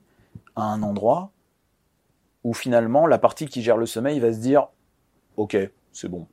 [0.54, 1.32] à un endroit
[2.44, 4.68] où finalement la partie qui gère le sommeil va se dire
[5.36, 5.56] ok
[5.92, 6.26] c'est bon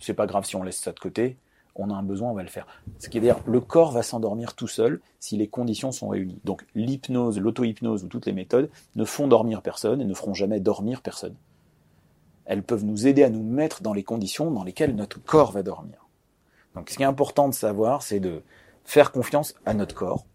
[0.00, 1.36] c'est pas grave si on laisse ça de côté
[1.78, 2.66] on a un besoin on va le faire.
[2.98, 6.40] Ce qui veut dire le corps va s'endormir tout seul si les conditions sont réunies.
[6.44, 10.60] Donc l'hypnose l'auto-hypnose ou toutes les méthodes ne font dormir personne et ne feront jamais
[10.60, 11.36] dormir personne.
[12.44, 15.62] Elles peuvent nous aider à nous mettre dans les conditions dans lesquelles notre corps va
[15.62, 16.06] dormir.
[16.74, 18.42] Donc ce qui est important de savoir c'est de
[18.84, 20.26] faire confiance à notre corps.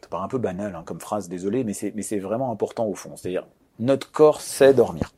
[0.00, 3.16] Ça paraît un peu banal hein, comme phrase désolé mais c'est vraiment important au fond.
[3.16, 3.46] C'est-à-dire
[3.80, 5.12] notre corps sait dormir.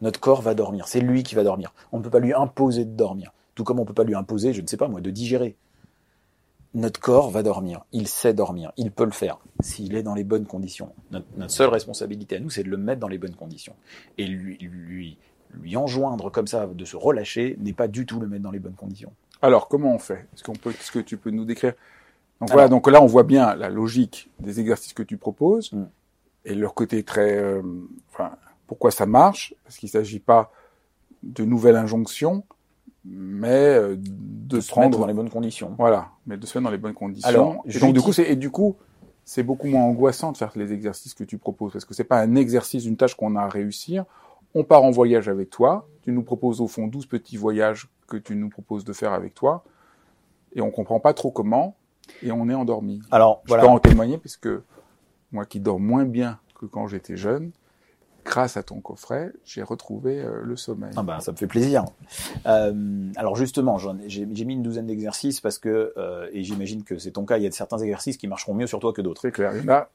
[0.00, 0.86] Notre corps va dormir.
[0.88, 1.72] C'est lui qui va dormir.
[1.92, 3.32] On ne peut pas lui imposer de dormir.
[3.54, 5.56] Tout comme on ne peut pas lui imposer, je ne sais pas moi, de digérer.
[6.74, 7.84] Notre corps va dormir.
[7.92, 8.72] Il sait dormir.
[8.76, 10.92] Il peut le faire s'il est dans les bonnes conditions.
[11.10, 13.74] Notre, seule responsabilité à nous, c'est de le mettre dans les bonnes conditions.
[14.18, 15.16] Et lui, lui,
[15.54, 18.58] lui enjoindre comme ça de se relâcher n'est pas du tout le mettre dans les
[18.58, 19.12] bonnes conditions.
[19.40, 20.26] Alors, comment on fait?
[20.34, 21.72] Est-ce qu'on peut, est-ce que tu peux nous décrire?
[22.40, 25.72] Donc Alors- voilà, donc là on voit bien la logique des exercices que tu proposes
[25.72, 25.84] Mm.
[26.44, 27.62] et leur côté très, euh,
[28.12, 28.32] enfin,
[28.68, 29.54] pourquoi ça marche?
[29.64, 30.52] Parce qu'il s'agit pas
[31.24, 32.44] de nouvelles injonctions,
[33.04, 35.74] mais euh, de, De se mettre prendre, dans les bonnes conditions.
[35.78, 37.28] voilà, mais de se faire dans les bonnes conditions.
[37.28, 38.76] Alors, et donc du coup, c'est et du coup,
[39.24, 42.20] c'est beaucoup moins angoissant de faire les exercices que tu proposes parce que c'est pas
[42.20, 44.04] un exercice, une tâche qu'on a à réussir.
[44.54, 45.88] On part en voyage avec toi.
[46.02, 49.34] Tu nous proposes au fond 12 petits voyages que tu nous proposes de faire avec
[49.34, 49.64] toi
[50.54, 51.76] et on comprend pas trop comment
[52.22, 53.02] et on est endormi.
[53.10, 53.64] Alors Je voilà.
[53.64, 54.48] peux en témoigner puisque
[55.32, 57.50] moi qui dors moins bien que quand j'étais jeune,
[58.28, 60.90] grâce à ton coffret, j'ai retrouvé euh, le sommeil.
[60.96, 61.84] Ah ben, ça me fait plaisir.
[62.46, 67.12] Euh, alors justement, j'ai mis une douzaine d'exercices parce que, euh, et j'imagine que c'est
[67.12, 69.22] ton cas, il y a certains exercices qui marcheront mieux sur toi que d'autres.
[69.22, 69.52] C'est clair.
[69.56, 69.88] Il y en a,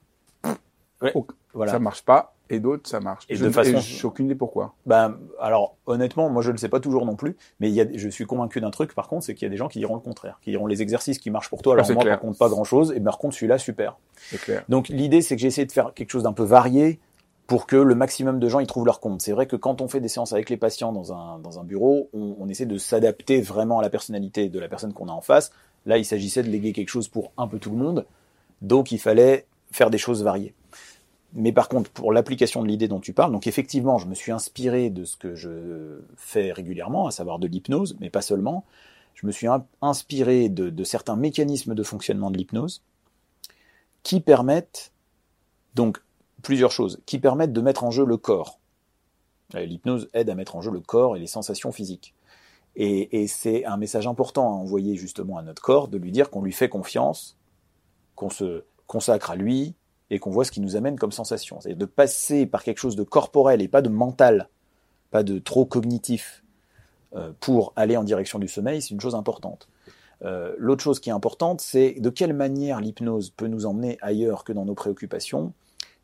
[1.54, 1.72] Voilà.
[1.72, 3.24] ça marche pas et d'autres, ça marche.
[3.28, 4.74] Et je de ne- façon- j'ai aucune idée pourquoi.
[4.86, 7.86] Ben, alors honnêtement, moi je ne sais pas toujours non plus, mais il y a,
[7.94, 9.94] je suis convaincu d'un truc par contre, c'est qu'il y a des gens qui diront
[9.94, 12.14] le contraire, qui diront les exercices qui marchent pour toi, alors Ah, moi clair.
[12.16, 13.96] par contre pas grand chose, et par contre celui-là super.
[14.16, 14.64] C'est clair.
[14.68, 17.00] Donc l'idée c'est que j'ai essayé de faire quelque chose d'un peu varié
[17.46, 19.20] pour que le maximum de gens y trouvent leur compte.
[19.20, 22.48] C'est vrai que quand on fait des séances avec les patients dans un, bureau, on,
[22.48, 25.52] essaie de s'adapter vraiment à la personnalité de la personne qu'on a en face.
[25.84, 28.06] Là, il s'agissait de léguer quelque chose pour un peu tout le monde,
[28.62, 30.54] donc il fallait faire des choses variées.
[31.34, 34.32] Mais par contre, pour l'application de l'idée dont tu parles, donc effectivement, je me suis
[34.32, 38.64] inspiré de ce que je fais régulièrement, à savoir de l'hypnose, mais pas seulement.
[39.14, 42.82] Je me suis in- inspiré de certains mécanismes de fonctionnement de l'hypnose
[44.02, 44.92] qui permettent
[45.74, 45.98] donc
[46.44, 48.60] plusieurs choses, qui permettent de mettre en jeu le corps.
[49.54, 52.14] Euh, L'hypnose aide à mettre en jeu le corps et les sensations physiques.
[52.76, 56.42] Et, c'est un message important à envoyer justement à notre corps, de lui dire qu'on
[56.42, 57.36] lui fait confiance,
[58.16, 59.74] qu'on se consacre à lui
[60.10, 61.60] et qu'on voit ce qui nous amène comme sensation.
[61.60, 64.48] C'est-à-dire de passer par quelque chose de corporel et pas de mental,
[65.12, 66.42] pas de trop cognitif,
[67.14, 69.68] euh, pour aller en direction du sommeil, c'est une chose importante.
[70.22, 74.42] Euh, L'autre chose qui est importante, c'est de quelle manière l'hypnose peut nous emmener ailleurs
[74.42, 75.52] que dans nos préoccupations.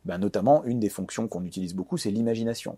[0.05, 2.77] Ben, notamment, une des fonctions qu'on utilise beaucoup, c'est l'imagination.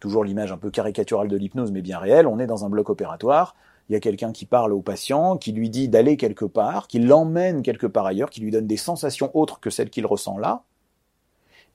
[0.00, 2.26] Toujours l'image un peu caricaturale de l'hypnose, mais bien réelle.
[2.26, 3.56] On est dans un bloc opératoire.
[3.88, 6.98] Il y a quelqu'un qui parle au patient, qui lui dit d'aller quelque part, qui
[6.98, 10.64] l'emmène quelque part ailleurs, qui lui donne des sensations autres que celles qu'il ressent là.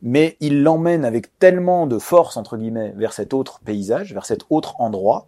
[0.01, 4.45] Mais il l'emmène avec tellement de force, entre guillemets, vers cet autre paysage, vers cet
[4.49, 5.27] autre endroit,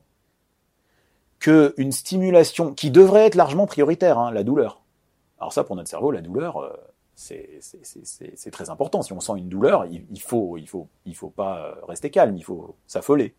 [1.39, 4.81] que une stimulation qui devrait être largement prioritaire, hein, la douleur.
[5.39, 6.73] Alors ça, pour notre cerveau, la douleur, euh,
[7.15, 9.01] c'est très important.
[9.01, 12.35] Si on sent une douleur, il, faut, il faut, il faut pas euh, rester calme,
[12.35, 13.35] il faut s'affoler.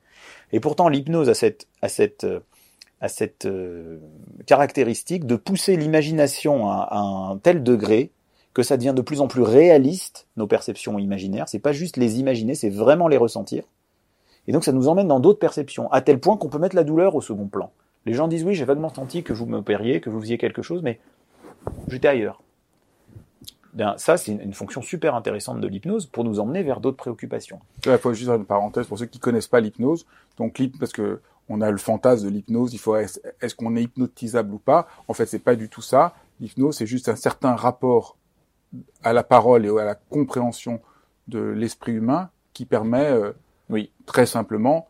[0.53, 2.41] Et pourtant, l'hypnose a cette, a cette, euh,
[3.01, 3.99] a cette euh,
[4.47, 8.13] caractéristique de pousser l'imagination à, à un tel degré
[8.55, 11.49] que ça devient de plus en plus réaliste, nos perceptions imaginaires.
[11.49, 13.65] C'est pas juste les imaginer, c'est vraiment les ressentir.
[14.47, 16.85] Et donc ça nous emmène dans d'autres perceptions, à tel point qu'on peut mettre la
[16.85, 17.73] douleur au second plan.
[18.07, 20.83] Les gens disent oui, j'ai vaguement senti que vous m'opériez, que vous faisiez quelque chose,
[20.83, 21.01] mais
[21.89, 22.43] j'étais ailleurs.
[23.75, 26.97] Bien, ça, c'est une, une fonction super intéressante de l'hypnose pour nous emmener vers d'autres
[26.97, 27.59] préoccupations.
[27.87, 30.07] Il faut juste faire une parenthèse pour ceux qui connaissent pas l'hypnose.
[30.39, 33.83] Donc, parce que on a le fantasme de l'hypnose, il faut est-ce est-ce qu'on est
[33.83, 34.87] hypnotisable ou pas?
[35.09, 36.15] En fait, c'est pas du tout ça.
[36.41, 38.17] L'hypnose, c'est juste un certain rapport
[39.03, 40.81] à la parole et à la compréhension
[41.29, 43.33] de l'esprit humain qui permet, euh,
[43.71, 43.91] Oui.
[44.07, 44.89] très simplement,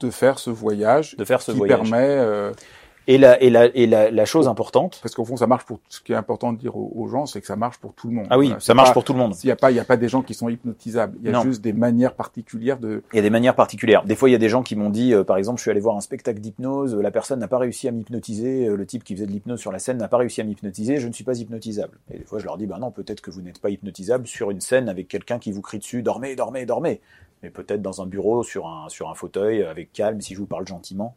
[0.00, 1.80] de faire ce voyage De faire ce qui voyage.
[1.90, 2.52] permet, euh,
[3.08, 4.98] Et la, et la, et la, la chose importante.
[5.00, 5.78] parce qu'au fond, ça marche pour.
[5.88, 8.08] Ce qui est important de dire aux, aux gens, c'est que ça marche pour tout
[8.08, 8.26] le monde.
[8.30, 9.34] Ah oui, Voilà, ça marche pas- pour tout le monde.
[9.42, 11.16] Il n'y a pas, il y a pas des gens qui sont hypnotisables.
[11.20, 11.42] Il y a Non.
[11.42, 13.04] juste des manières particulières de.
[13.12, 14.04] Il y a des manières particulières.
[14.04, 15.70] Des fois, il y a des gens qui m'ont dit, euh, par exemple, je suis
[15.70, 18.86] allé voir un spectacle d'hypnose, euh, la personne n'a pas réussi à m'hypnotiser, euh, le
[18.86, 21.12] type qui faisait de l'hypnose sur la scène n'a pas réussi à m'hypnotiser, je ne
[21.12, 21.98] suis pas hypnotisable.
[22.12, 24.50] Et des fois, je leur dis, bah non, peut-être que vous n'êtes pas hypnotisable sur
[24.50, 27.00] une scène avec quelqu'un qui vous crie dessus, dormez, dormez, dormez.
[27.42, 30.46] Mais peut-être dans un bureau, sur un, sur un fauteuil, avec calme, si je vous
[30.46, 31.14] parle gentiment.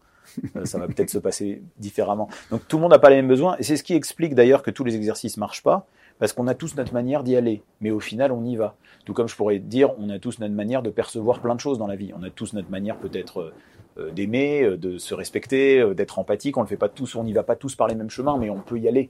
[0.56, 2.30] Euh, ça va peut-être se passer différemment.
[2.52, 4.64] Donc tout le monde n'a pas les mêmes besoins, et c'est ce qui explique d'ailleurs
[4.64, 5.88] que tous les exercices marchent pas,
[6.20, 8.76] parce qu'on a tous notre manière d'y aller, mais au final on y va.
[9.06, 11.78] Tout comme je pourrais dire, on a tous notre manière de percevoir plein de choses
[11.78, 12.12] dans la vie.
[12.18, 13.54] On a tous notre manière peut-être euh,
[13.98, 16.58] euh, d'aimer, de se respecter, d'être empathique.
[16.58, 18.50] On le fait pas tous, on n'y va pas tous par les mêmes chemins, mais
[18.50, 19.10] on peut y aller.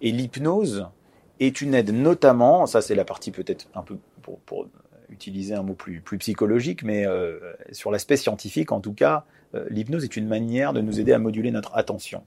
[0.00, 0.86] Et l'hypnose
[1.40, 4.66] est une aide notamment, ça c'est la partie peut-être un peu pour
[5.10, 7.38] utiliser un mot plus, plus psychologique, mais euh,
[7.72, 11.18] sur l'aspect scientifique en tout cas, euh, l'hypnose est une manière de nous aider à
[11.18, 12.22] moduler notre attention.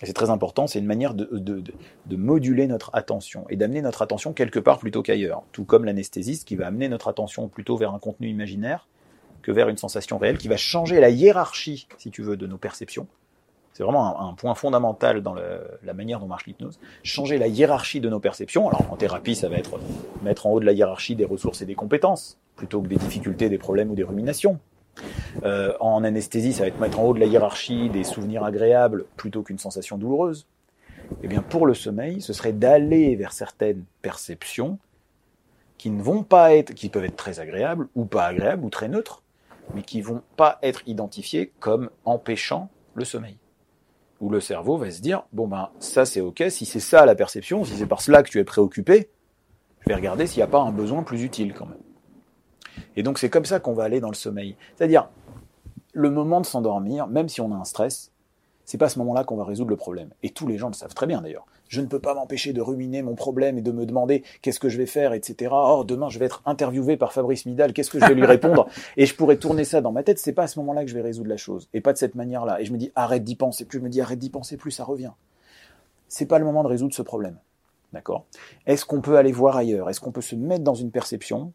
[0.00, 1.72] Et c'est très important, c'est une manière de, de, de,
[2.06, 5.42] de moduler notre attention et d'amener notre attention quelque part plutôt qu'ailleurs.
[5.50, 8.86] Tout comme l'anesthésiste qui va amener notre attention plutôt vers un contenu imaginaire
[9.42, 12.58] que vers une sensation réelle, qui va changer la hiérarchie, si tu veux, de nos
[12.58, 13.06] perceptions.
[13.78, 16.80] C'est vraiment un, point fondamental dans la manière dont marche l'hypnose.
[17.04, 18.68] Changer la hiérarchie de nos perceptions.
[18.68, 19.78] Alors en thérapie, ça va être
[20.20, 23.48] mettre en haut de la hiérarchie des ressources et des compétences, plutôt que des difficultés,
[23.48, 24.58] des problèmes ou des ruminations.
[25.44, 29.04] Euh, en anesthésie, ça va être mettre en haut de la hiérarchie des souvenirs agréables
[29.16, 30.48] plutôt qu'une sensation douloureuse.
[31.22, 34.80] Eh bien, pour le sommeil, ce serait d'aller vers certaines perceptions
[35.76, 38.88] qui ne vont pas être, qui peuvent être très agréables ou pas agréables ou très
[38.88, 39.22] neutres,
[39.72, 43.36] mais qui vont pas être identifiées comme empêchant le sommeil.
[44.20, 47.14] Où le cerveau va se dire, bon ben, ça c'est ok, si c'est ça la
[47.14, 49.10] perception, si c'est par cela que tu es préoccupé,
[49.80, 51.78] je vais regarder s'il n'y a pas un besoin plus utile quand même.
[52.96, 54.56] Et donc c'est comme ça qu'on va aller dans le sommeil.
[54.76, 55.08] C'est-à-dire,
[55.92, 58.12] le moment de s'endormir, même si on a un stress,
[58.64, 60.10] c'est pas à ce moment-là qu'on va résoudre le problème.
[60.22, 61.46] Et tous les gens le savent très bien d'ailleurs.
[61.68, 64.68] Je ne peux pas m'empêcher de ruminer mon problème et de me demander qu'est-ce que
[64.68, 65.50] je vais faire, etc.
[65.52, 68.68] Oh, demain je vais être interviewé par Fabrice Midal, qu'est-ce que je vais lui répondre?
[68.96, 70.18] Et je pourrais tourner ça dans ma tête.
[70.18, 72.14] C'est pas à ce moment-là que je vais résoudre la chose, et pas de cette
[72.14, 72.60] manière-là.
[72.60, 73.64] Et je me dis arrête d'y penser.
[73.64, 75.12] Plus je me dis arrête d'y penser, plus ça revient.
[76.08, 77.38] C'est pas le moment de résoudre ce problème.
[77.92, 78.26] D'accord?
[78.66, 79.88] Est-ce qu'on peut aller voir ailleurs?
[79.88, 81.52] Est-ce qu'on peut se mettre dans une perception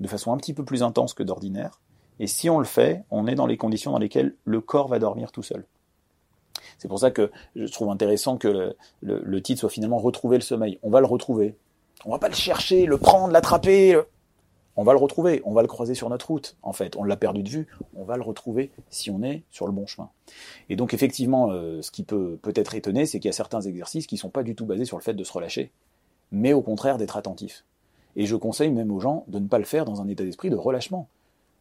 [0.00, 1.80] de façon un petit peu plus intense que d'ordinaire?
[2.20, 4.98] Et si on le fait, on est dans les conditions dans lesquelles le corps va
[4.98, 5.64] dormir tout seul.
[6.78, 10.78] C'est pour ça que je trouve intéressant que le, titre soit finalement retrouver le sommeil.
[10.82, 11.56] On va le retrouver.
[12.04, 14.00] On va pas le chercher, le prendre, l'attraper.
[14.76, 15.42] On va le retrouver.
[15.44, 16.56] On va le croiser sur notre route.
[16.62, 17.66] En fait, on l'a perdu de vue.
[17.96, 20.08] On va le retrouver si on est sur le bon chemin.
[20.68, 24.06] Et donc effectivement, euh, ce qui peut peut-être étonner, c'est qu'il y a certains exercices
[24.06, 25.72] qui sont pas du tout basés sur le fait de se relâcher,
[26.30, 27.64] mais au contraire d'être attentif.
[28.14, 30.50] Et je conseille même aux gens de ne pas le faire dans un état d'esprit
[30.50, 31.08] de relâchement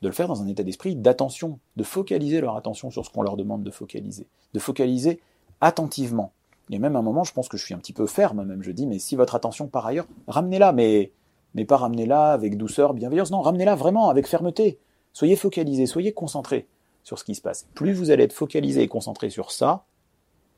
[0.01, 3.21] de le faire dans un état d'esprit d'attention, de focaliser leur attention sur ce qu'on
[3.21, 5.19] leur demande de focaliser, de focaliser
[5.61, 6.33] attentivement.
[6.71, 8.71] A même un moment, je pense que je suis un petit peu ferme, même je
[8.71, 11.11] dis, mais si votre attention par ailleurs, ramenez-la, mais,
[11.55, 14.79] mais pas ramenez-la avec douceur, bienveillance, non, ramenez-la vraiment avec fermeté.
[15.13, 16.67] Soyez focalisé, soyez concentré
[17.03, 17.67] sur ce qui se passe.
[17.73, 19.85] Plus vous allez être focalisé et concentré sur ça,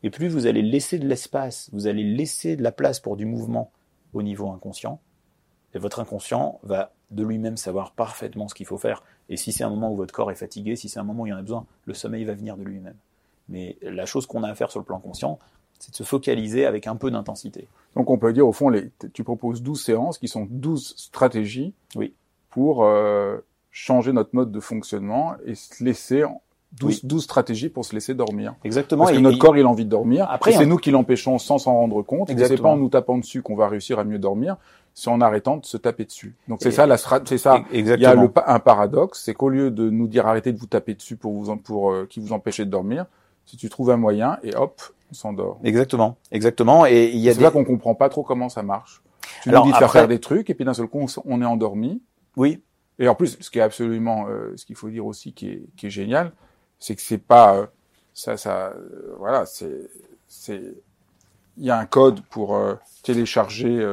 [0.02, 3.26] et plus vous allez laisser de l'espace, vous allez laisser de la place pour du
[3.26, 3.72] mouvement
[4.14, 5.00] au niveau inconscient,
[5.76, 9.04] et votre inconscient va de lui-même savoir parfaitement ce qu'il faut faire.
[9.30, 11.28] Et si c'est un moment où votre corps est fatigué, si c'est un moment où
[11.28, 12.96] il y en a besoin, le sommeil va venir de lui-même.
[13.48, 15.40] Mais la chose qu'on a à faire sur le plan conscient,
[15.80, 17.68] c'est de se focaliser avec un peu d'intensité.
[17.96, 21.74] Donc on peut dire au fond, les, tu proposes 12 séances qui sont 12 stratégies
[21.96, 22.14] oui.
[22.50, 23.38] pour euh,
[23.72, 26.26] changer notre mode de fonctionnement et se laisser
[26.74, 28.54] 12, 12 stratégies pour se laisser dormir.
[28.64, 29.06] Exactement.
[29.06, 30.28] Parce que notre corps, il a envie de dormir.
[30.30, 32.30] Après, c'est nous qui l'empêchons sans s'en rendre compte.
[32.30, 34.58] C'est pas en nous tapant dessus qu'on va réussir à mieux dormir.
[34.94, 36.36] C'est en arrêtant de se taper dessus.
[36.48, 37.64] Donc c'est ça la c'est ça.
[37.72, 37.96] Exactement.
[37.96, 40.66] Il y a le, un paradoxe, c'est qu'au lieu de nous dire arrêtez de vous
[40.66, 43.06] taper dessus pour vous pour euh, qui vous empêcher de dormir,
[43.46, 45.60] si tu trouves un moyen et hop, on s'endort.
[45.64, 46.18] Exactement.
[46.32, 46.86] Exactement.
[46.86, 47.44] Et il y a c'est des...
[47.44, 49.02] là qu'on comprend pas trop comment ça marche.
[49.44, 51.46] Tu nous dis de faire faire des trucs et puis d'un seul coup on est
[51.46, 52.02] endormi.
[52.36, 52.62] Oui.
[53.02, 55.64] Et en plus, ce qui est absolument, euh, ce qu'il faut dire aussi, qui est,
[55.78, 56.34] qui est génial,
[56.80, 57.66] c'est que c'est pas euh,
[58.14, 59.90] ça ça euh, voilà c'est
[60.28, 60.62] c'est
[61.58, 63.86] il y a un code pour euh, télécharger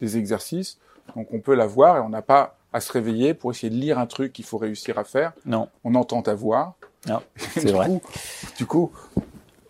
[0.00, 0.78] des exercices.
[1.16, 3.98] Donc on peut l'avoir et on n'a pas à se réveiller pour essayer de lire
[3.98, 5.32] un truc qu'il faut réussir à faire.
[5.44, 5.68] Non.
[5.84, 6.76] On entend ta voix.
[7.08, 7.86] Non c'est vrai.
[7.86, 8.02] coup,
[8.58, 8.92] du coup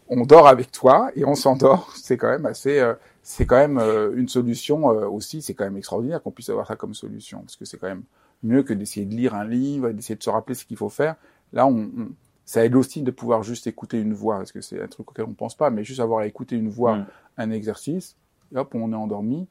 [0.08, 1.92] on dort avec toi et on s'endort.
[1.94, 2.84] C'est quand même assez
[3.22, 3.78] c'est quand même
[4.16, 5.42] une solution aussi.
[5.42, 8.02] C'est quand même extraordinaire qu'on puisse avoir ça comme solution parce que c'est quand même
[8.42, 11.16] mieux que d'essayer de lire un livre d'essayer de se rappeler ce qu'il faut faire.
[11.52, 12.08] Là on, on
[12.50, 15.24] ça aide aussi de pouvoir juste écouter une voix, parce que c'est un truc auquel
[15.24, 17.06] on pense pas, mais juste avoir à écouter une voix, mm.
[17.38, 18.16] un exercice,
[18.52, 19.46] et hop, on est endormi.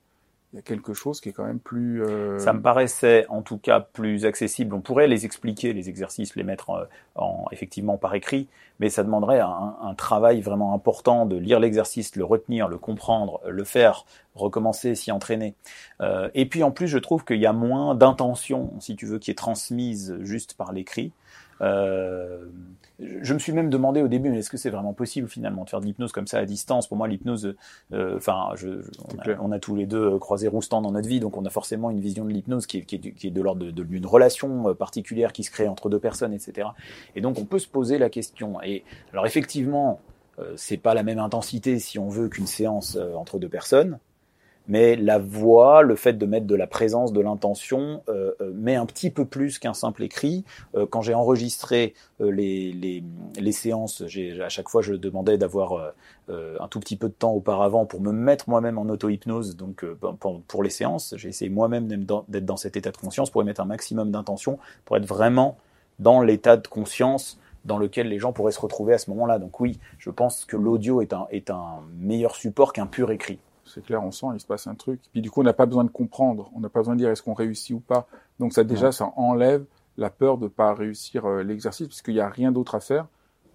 [0.51, 2.03] Il y a quelque chose qui est quand même plus.
[2.03, 2.39] Euh...
[2.39, 4.73] Ça me paraissait en tout cas plus accessible.
[4.73, 6.79] On pourrait les expliquer, les exercices, les mettre en,
[7.15, 8.47] en effectivement par écrit,
[8.79, 13.41] mais ça demanderait un, un travail vraiment important de lire l'exercice, le retenir, le comprendre,
[13.47, 15.53] le faire, recommencer, s'y entraîner.
[16.01, 19.19] Euh, et puis en plus, je trouve qu'il y a moins d'intention, si tu veux,
[19.19, 21.11] qui est transmise juste par l'écrit.
[21.61, 22.45] Euh,
[22.99, 25.69] je me suis même demandé au début, mais est-ce que c'est vraiment possible finalement de
[25.69, 26.87] faire de l'hypnose comme ça à distance?
[26.87, 27.55] Pour moi, l'hypnose,
[27.93, 28.49] euh, enfin,
[29.39, 32.01] on, a tous les deux croisé Roustan dans notre vie, donc on a forcément une
[32.01, 35.31] vision de l'hypnose qui est, qui, est, qui est, de l'ordre d'une relation euh, particulière
[35.31, 36.69] qui se crée entre deux personnes, etc.
[37.15, 38.61] Et donc on peut se poser la question.
[38.61, 38.68] Et
[39.11, 39.99] alors effectivement,
[40.39, 43.99] euh, c'est pas la même intensité si on veut qu'une séance euh, entre deux personnes
[44.71, 48.85] mais la voix, le fait de mettre de la présence, de l'intention, euh, met un
[48.85, 50.45] petit peu plus qu'un simple écrit.
[50.91, 53.01] Quand j'ai enregistré les,
[53.35, 55.91] les, séances, à chaque fois je demandais d'avoir
[56.27, 59.55] un tout petit peu de temps auparavant pour me mettre moi-même en auto-hypnose.
[59.55, 59.83] Donc
[60.47, 63.61] pour, les séances, j'ai essayé moi-même d'être dans cet état de conscience pour y mettre
[63.61, 65.57] un maximum d'intention, pour être vraiment
[65.97, 69.39] dans l'état de conscience dans lequel les gens pourraient se retrouver à ce moment-là.
[69.39, 73.39] Donc oui, je pense que l'audio est un, est un meilleur support qu'un pur écrit
[73.65, 74.99] c'est clair, on sent, il se passe un truc.
[75.11, 77.11] Puis du coup, on n'a pas besoin de comprendre, on n'a pas besoin de dire
[77.11, 78.07] est-ce qu'on réussit ou pas.
[78.39, 79.63] Donc ça déjà, ça enlève
[79.95, 83.05] la peur de pas réussir euh, l'exercice, puisqu'il n'y a rien d'autre à faire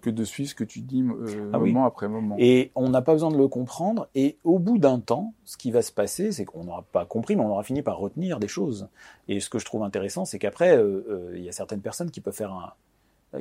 [0.05, 2.37] que de suivre ce que tu dis euh, ah moment après moment.
[2.39, 4.07] Et on n'a pas besoin de le comprendre.
[4.15, 7.37] Et au bout d'un temps, ce qui va se passer, c'est qu'on n'aura pas compris,
[7.37, 8.89] mais on aura fini par retenir des choses.
[9.29, 12.11] Et ce que je trouve intéressant, c'est qu'après, euh, euh, il y a certaines personnes
[12.11, 12.75] qui peuvent faire un,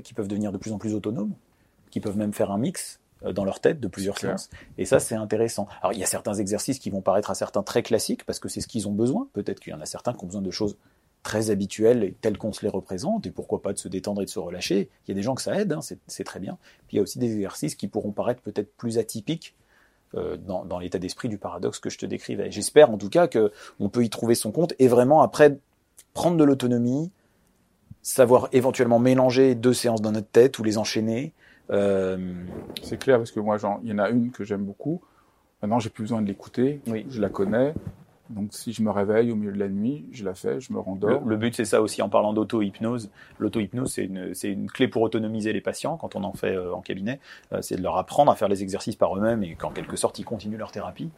[0.01, 1.33] qui peuvent devenir de plus en plus autonomes,
[1.91, 2.99] qui peuvent même faire un mix
[3.31, 4.49] dans leur tête de plusieurs séances.
[4.77, 5.67] Et ça, c'est intéressant.
[5.81, 8.49] Alors, il y a certains exercices qui vont paraître à certains très classiques parce que
[8.49, 9.29] c'est ce qu'ils ont besoin.
[9.31, 10.75] Peut-être qu'il y en a certains qui ont besoin de choses
[11.23, 14.25] très habituelles et telles qu'on se les représente, et pourquoi pas de se détendre et
[14.25, 14.89] de se relâcher.
[15.07, 16.57] Il y a des gens que ça aide, hein, c'est très bien.
[16.87, 19.55] Puis il y a aussi des exercices qui pourront paraître peut-être plus atypiques
[20.15, 22.51] euh, dans, dans l'état d'esprit du paradoxe que je te décrivais.
[22.51, 25.57] J'espère en tout cas que on peut y trouver son compte et vraiment après
[26.13, 27.09] prendre de l'autonomie,
[28.03, 31.33] savoir éventuellement mélanger deux séances dans notre tête ou les enchaîner.
[31.71, 32.33] Euh...
[32.83, 35.01] C'est clair parce que moi, il y en a une que j'aime beaucoup.
[35.63, 36.81] Maintenant, j'ai plus besoin de l'écouter.
[36.87, 37.05] Oui.
[37.09, 37.73] Je la connais.
[38.29, 40.79] Donc si je me réveille au milieu de la nuit, je la fais, je me
[40.79, 41.23] rendors.
[41.23, 43.11] Le, le but c'est ça aussi en parlant d'auto-hypnose.
[43.37, 46.73] L'auto-hypnose c'est une, c'est une clé pour autonomiser les patients quand on en fait euh,
[46.73, 47.19] en cabinet.
[47.51, 50.19] Euh, c'est de leur apprendre à faire les exercices par eux-mêmes et qu'en quelque sorte
[50.19, 51.09] ils continuent leur thérapie.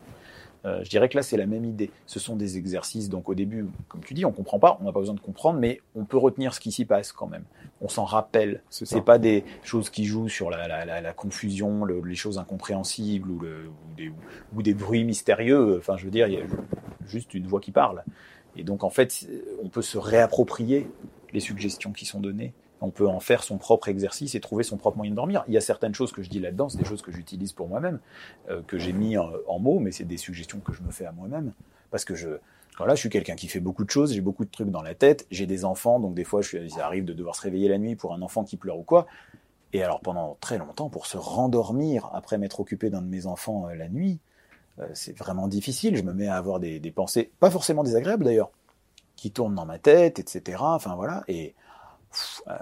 [0.66, 1.92] Euh, je dirais que là, c'est la même idée.
[2.08, 4.92] Ce sont des exercices, donc au début, comme tu dis, on comprend pas, on n'a
[4.92, 7.44] pas besoin de comprendre, mais on peut retenir ce qui s'y passe quand même.
[7.82, 8.62] On s'en rappelle.
[8.70, 12.16] C'est C'est pas des choses qui jouent sur la, la, la, la confusion, le- les
[12.16, 14.12] choses incompréhensibles ou, le, ou, des,
[14.56, 15.78] ou des bruits mystérieux.
[15.78, 16.46] Enfin, je veux dire, il y a
[17.06, 18.04] juste une voix qui parle.
[18.58, 19.28] Et donc, en fait,
[19.64, 20.88] on peut se réapproprier
[21.34, 22.54] les suggestions qui sont données.
[22.82, 25.44] On peut en faire son propre exercice et trouver son propre moyen de dormir.
[25.48, 27.68] Il y a certaines choses que je dis là-dedans, c'est des choses que j'utilise pour
[27.68, 28.00] moi-même,
[28.50, 31.12] euh, que j'ai mis en, mots, mais c'est des suggestions que je me fais à
[31.12, 31.54] moi-même.
[31.90, 32.30] Parce que je,
[32.78, 35.26] je suis quelqu'un qui fait beaucoup de choses, j'ai beaucoup de trucs dans la tête,
[35.32, 38.14] j'ai des enfants, donc des fois, je arrive de devoir se réveiller la nuit pour
[38.14, 39.08] un enfant qui pleure ou quoi.
[39.74, 43.68] Et alors, pendant très longtemps, pour se rendormir après m'être occupé d'un de mes enfants
[43.68, 44.20] euh, la nuit,
[44.80, 45.96] euh, c'est vraiment difficile.
[45.96, 48.52] Je me mets à avoir des, des pensées, pas forcément désagréables d'ailleurs,
[49.16, 50.58] qui tournent dans ma tête, etc.
[50.62, 51.24] Enfin voilà.
[51.28, 51.56] Et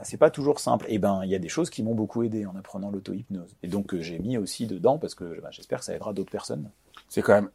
[0.04, 0.86] c'est pas toujours simple.
[0.90, 3.56] Et ben, il y a des choses qui m'ont beaucoup aidé en apprenant l'auto-hypnose.
[3.64, 6.32] Et donc, euh, j'ai mis aussi dedans parce que ben, j'espère que ça aidera d'autres
[6.32, 6.70] personnes.
[7.10, 7.50] C'est quand même,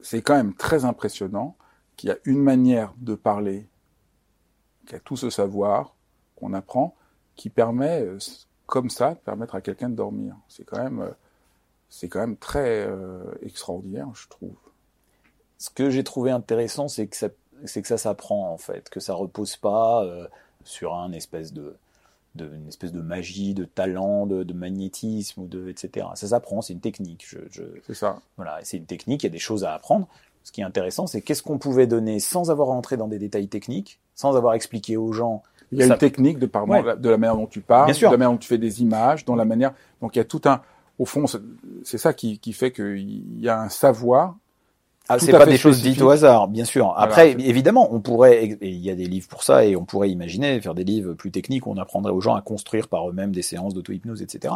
[0.00, 1.56] c'est quand même très impressionnant
[1.96, 3.68] qu'il y a une manière de parler,
[4.86, 5.94] qu'il y a tout ce savoir
[6.36, 6.94] qu'on apprend,
[7.34, 8.18] qui permet, euh,
[8.66, 10.36] comme ça, de permettre à quelqu'un de dormir.
[10.48, 11.10] C'est quand même, euh,
[11.88, 12.88] c'est quand même très
[13.40, 14.54] extraordinaire, je trouve.
[15.56, 17.28] Ce que j'ai trouvé intéressant, c'est que ça,
[17.64, 20.28] c'est que ça s'apprend en fait, que ça repose pas euh,
[20.64, 21.74] sur un espèce de,
[22.34, 26.06] de, une espèce de magie, de talent, de, de magnétisme ou de, etc.
[26.14, 27.24] Ça s'apprend, c'est une technique.
[27.28, 28.20] Je, je, C'est ça.
[28.36, 30.08] Voilà, c'est une technique, il y a des choses à apprendre.
[30.44, 33.48] Ce qui est intéressant, c'est qu'est-ce qu'on pouvait donner sans avoir rentré dans des détails
[33.48, 35.42] techniques, sans avoir expliqué aux gens.
[35.72, 36.82] Il y a Ça- une technique de, par Ouais.
[36.96, 39.36] de la manière dont tu parles, de la manière dont tu fais des images, dans
[39.36, 39.74] la manière.
[40.00, 40.62] Donc il y a tout un.
[40.98, 41.40] Au fond, c'est
[41.84, 44.36] c'est ça qui, qui fait qu'il y a un savoir.
[45.08, 46.92] Ah, c'est pas des choses dites au hasard, bien sûr.
[46.96, 47.48] Après, Voilà.
[47.48, 50.60] évidemment, on pourrait, et il y a des livres pour ça, et on pourrait imaginer
[50.60, 53.42] faire des livres plus techniques où on apprendrait aux gens à construire par eux-mêmes des
[53.42, 54.54] séances d'auto-hypnose, etc.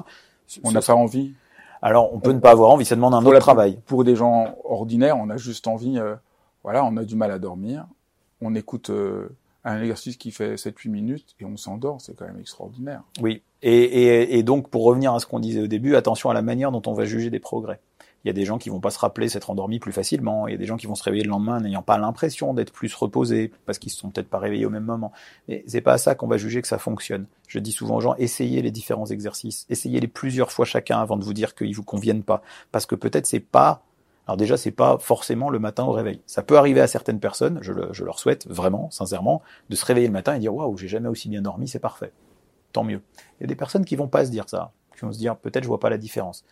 [0.65, 1.33] On n'a pas envie.
[1.81, 3.79] Alors, on peut ne pas avoir envie, ça demande un Pour autre la- travail.
[3.87, 5.99] Pour des gens ordinaires, on a juste envie.
[5.99, 6.15] euh,
[6.63, 7.87] voilà, on a du mal à dormir.
[8.41, 9.29] On écoute euh,
[9.65, 12.01] un exercice qui fait 7-8 minutes et on s'endort.
[12.01, 13.03] C'est quand même extraordinaire.
[13.21, 13.43] Oui.
[13.63, 16.43] Et, et, et donc, pour revenir à ce qu'on disait au début, attention à la
[16.43, 17.81] manière dont on va juger des progrès.
[18.25, 20.47] Il y a des gens qui vont pas se rappeler s'être endormis plus facilement.
[20.47, 22.73] Il y a des gens qui vont se réveiller le lendemain n'ayant pas l'impression d'être
[22.73, 25.13] plus reposés parce qu'ils se sont peut-être pas réveillés au même moment.
[25.49, 27.27] Mais c'est pas à ça qu'on va juger que ça fonctionne.
[27.49, 29.67] Je dis souvent aux gens, essayez les différents exercices.
[29.71, 32.43] Essayez-les plusieurs fois chacun avant de vous dire qu'ils vous conviennent pas.
[32.71, 33.83] Parce que peut-être c'est pas,
[34.29, 36.21] alors déjà, c'est pas forcément le matin au réveil.
[36.27, 39.85] Ça peut arriver à certaines personnes, je, le- je leur souhaite vraiment, sincèrement, de se
[39.85, 42.13] réveiller le matin et dire, waouh, j'ai jamais aussi bien dormi, c'est parfait.
[42.73, 43.03] Tant mieux.
[43.39, 45.37] Il y a des personnes qui vont pas se dire ça, qui vont se dire,
[45.37, 46.45] peut-être je vois pas la différence.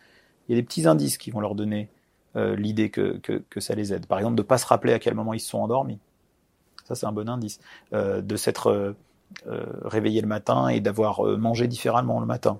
[0.47, 1.89] Il y a des petits indices qui vont leur donner
[2.35, 4.05] euh, l'idée que, que, ça les aide.
[4.05, 5.99] Par exemple, de pas se rappeler à quel moment ils se sont endormis.
[6.85, 7.59] Ça, c'est un bon indice.
[7.93, 8.95] Euh, de s'être
[9.47, 12.59] euh, réveillé le matin et d'avoir mangé différemment le matin.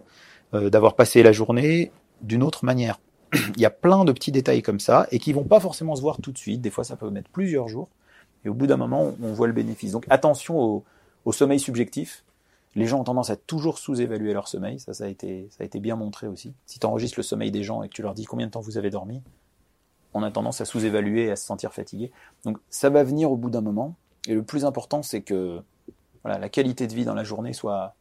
[0.54, 3.00] D'avoir passé la journée d'une autre manière.
[3.56, 6.02] Il y a plein de petits détails comme ça et qui vont pas forcément se
[6.02, 6.60] voir tout de suite.
[6.60, 7.88] Des fois, ça peut mettre plusieurs jours.
[8.44, 9.94] Et au bout d'un moment, on voit le bénéfice.
[9.94, 10.84] Donc attention
[11.24, 12.26] au sommeil subjectif.
[12.76, 14.80] Les gens ont tendance à toujours sous-évaluer leur sommeil.
[14.80, 16.54] Ça, ça a été, ça a été bien montré aussi.
[16.66, 18.62] Si tu enregistres le sommeil des gens et que tu leur dis combien de temps
[18.62, 19.22] vous avez dormi,
[20.14, 22.12] on a tendance à sous-évaluer et à se sentir fatigué.
[22.46, 23.96] Donc ça va venir au bout d'un moment.
[24.28, 25.62] Et le plus important, c'est que
[26.24, 27.96] voilà, la qualité de vie dans la journée soit,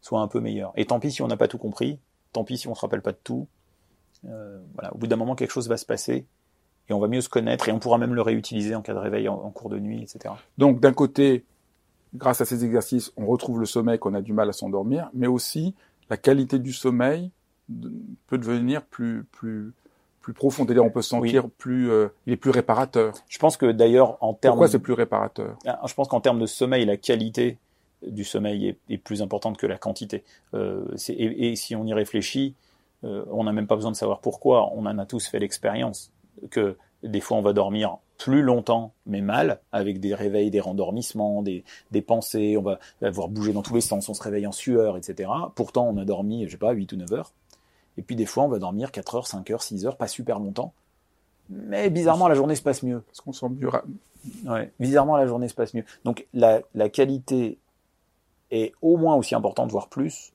[0.00, 0.72] soit un peu meilleure.
[0.76, 1.98] Et tant pis si on n'a pas tout compris,
[2.32, 3.46] tant pis si on se rappelle pas de tout.
[4.24, 6.26] Euh, voilà, au bout d'un moment, quelque chose va se passer
[6.88, 8.98] et on va mieux se connaître et on pourra même le réutiliser en cas de
[8.98, 10.34] réveil en cours de nuit, etc.
[10.58, 11.44] Donc d'un côté,
[12.14, 15.26] grâce à ces exercices, on retrouve le sommeil qu'on a du mal à s'endormir, mais
[15.26, 15.74] aussi
[16.10, 17.30] la qualité du sommeil
[18.26, 19.72] peut devenir plus plus
[20.20, 20.68] plus profonde.
[20.68, 23.12] C'est-à-dire on peut se sentir plus, euh, il est plus réparateur.
[23.28, 25.58] Je pense que d'ailleurs, en termes Pourquoi c'est plus réparateur?
[25.66, 27.58] Ah, Je pense qu'en termes de sommeil, la qualité
[28.06, 30.24] du sommeil est, est plus importante que la quantité.
[30.54, 32.54] Euh, et si on y réfléchit,
[33.04, 34.70] euh, on n'a même pas besoin de savoir pourquoi.
[34.74, 36.12] On en a tous fait l'expérience
[36.50, 41.42] que des fois on va dormir plus longtemps mais mal, avec des réveils, des rendormissements,
[41.42, 44.52] des, des pensées, on va avoir bougé dans tous les sens, on se réveille en
[44.52, 45.28] sueur, etc.
[45.56, 47.32] Pourtant on a dormi, je sais pas, 8 ou 9 heures.
[47.98, 50.38] Et puis des fois, on va dormir 4 heures, 5 heures, 6 heures, pas super
[50.38, 50.72] longtemps.
[51.50, 53.00] Mais bizarrement, la journée se passe mieux.
[53.00, 53.68] Parce qu'on sent mieux.
[54.46, 55.84] Ouais, bizarrement, la journée se passe mieux.
[56.04, 57.58] Donc la, la qualité
[58.52, 60.32] est au moins aussi importante, voire plus,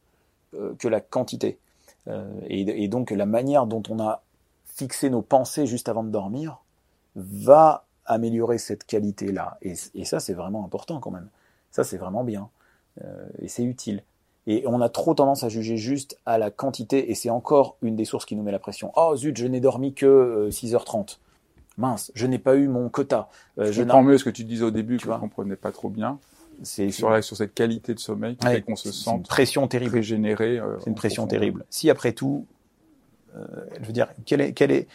[0.56, 1.58] euh, que la quantité.
[2.10, 4.24] Euh, et, et, donc la manière dont on a
[4.66, 6.60] fixé nos pensées juste avant de dormir
[7.18, 9.57] va améliorer cette qualité-là.
[9.61, 11.28] Et, et, ça, c'est vraiment important quand même.
[11.72, 12.49] Ça, c'est vraiment bien.
[13.03, 14.03] Euh, et c'est utile.
[14.45, 17.97] Et on a trop tendance à juger juste à la quantité, et c'est encore une
[17.97, 18.93] des sources qui nous met la pression.
[18.95, 20.99] Oh zut, je n'ai dormi que 6h30.
[20.99, 21.03] Euh,
[21.78, 23.30] Mince, je n'ai pas eu mon quota.
[23.59, 25.72] Euh, je comprends mieux ce que tu disais au début, que je ne comprenais pas
[25.72, 26.20] trop bien.
[26.63, 29.93] C'est sur, sur cette qualité de sommeil qui fait qu'on se sent une pression terrible.
[29.93, 30.57] régénéré.
[30.57, 31.65] Euh, c'est une pression terrible.
[31.70, 32.47] Si après tout,
[33.36, 33.45] euh,
[33.80, 34.88] je veux dire, quelle est, quelle est,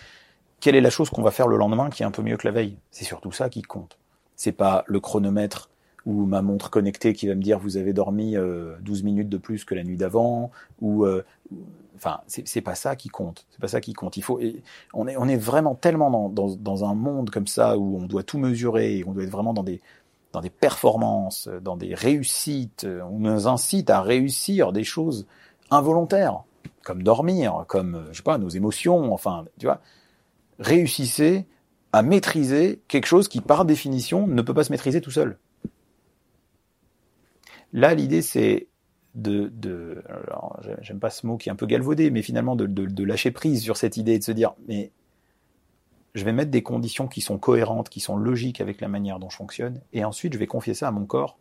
[0.62, 2.46] quelle est la chose qu'on va faire le lendemain qui est un peu mieux que
[2.46, 2.76] la veille?
[2.92, 3.98] C'est surtout ça qui compte.
[4.36, 5.70] C'est pas le chronomètre
[6.06, 9.38] ou ma montre connectée qui va me dire vous avez dormi euh, 12 minutes de
[9.38, 11.24] plus que la nuit d'avant ou euh,
[11.96, 13.44] enfin c'est pas ça qui compte.
[13.50, 14.16] C'est pas ça qui compte.
[14.16, 14.40] Il faut
[14.94, 18.06] on est on est vraiment tellement dans, dans, dans un monde comme ça où on
[18.06, 19.80] doit tout mesurer et on doit être vraiment dans des
[20.32, 25.26] dans des performances dans des réussites on nous incite à réussir des choses
[25.70, 26.44] involontaires
[26.84, 29.82] comme dormir comme je sais pas nos émotions enfin tu vois
[30.62, 31.46] réussissez
[31.92, 35.38] à maîtriser quelque chose qui par définition ne peut pas se maîtriser tout seul
[37.72, 38.68] Là, l'idée, c'est
[39.14, 40.02] de,
[40.80, 43.76] j'aime pas ce mot qui est un peu galvaudé, mais finalement de, lâcher prise sur
[43.76, 44.92] cette idée et de se dire, mais
[46.14, 49.30] je vais mettre des conditions qui sont cohérentes, qui sont logiques avec la manière dont
[49.30, 51.38] je fonctionne, et ensuite je vais confier ça à mon corps.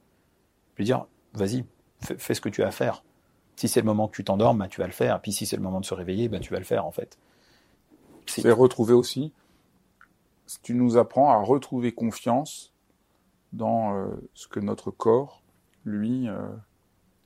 [0.76, 1.66] Je vais dire, vas-y,
[2.00, 3.04] fais, ce que tu as à faire.
[3.58, 5.22] Si c'est le moment que tu t'endormes, bah, tu vas le faire.
[5.22, 7.18] Puis si c'est le moment de se réveiller, bah, tu vas le faire en fait.
[8.32, 9.34] C'est retrouver aussi,
[10.64, 12.74] tu nous apprends à retrouver confiance
[13.54, 15.44] dans euh, ce que notre corps
[15.84, 16.38] lui, euh,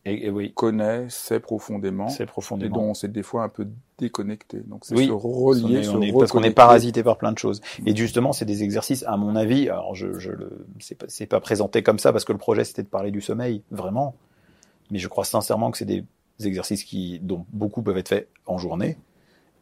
[0.06, 0.54] et, oui.
[0.54, 4.60] connaît, sait profondément, profondément, et dont on s'est des fois un peu déconnecté.
[4.60, 7.62] Donc c'est se relier, on est, parce qu'on est parasité par plein de choses.
[7.86, 9.68] Et justement, c'est des exercices, à mon avis.
[9.68, 12.84] Alors, je, je le, c'est pas, pas présenté comme ça parce que le projet c'était
[12.84, 14.16] de parler du sommeil, vraiment.
[14.92, 16.06] Mais je crois sincèrement que c'est des
[16.44, 18.98] exercices qui, dont beaucoup peuvent être faits en journée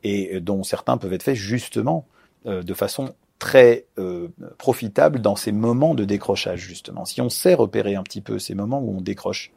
[0.04, 2.06] et dont certains peuvent être faits justement
[2.46, 7.06] euh, de façon très euh, profitable dans ces moments de décrochage, justement.
[7.06, 9.52] Si on sait repérer un petit peu ces moments où on décroche,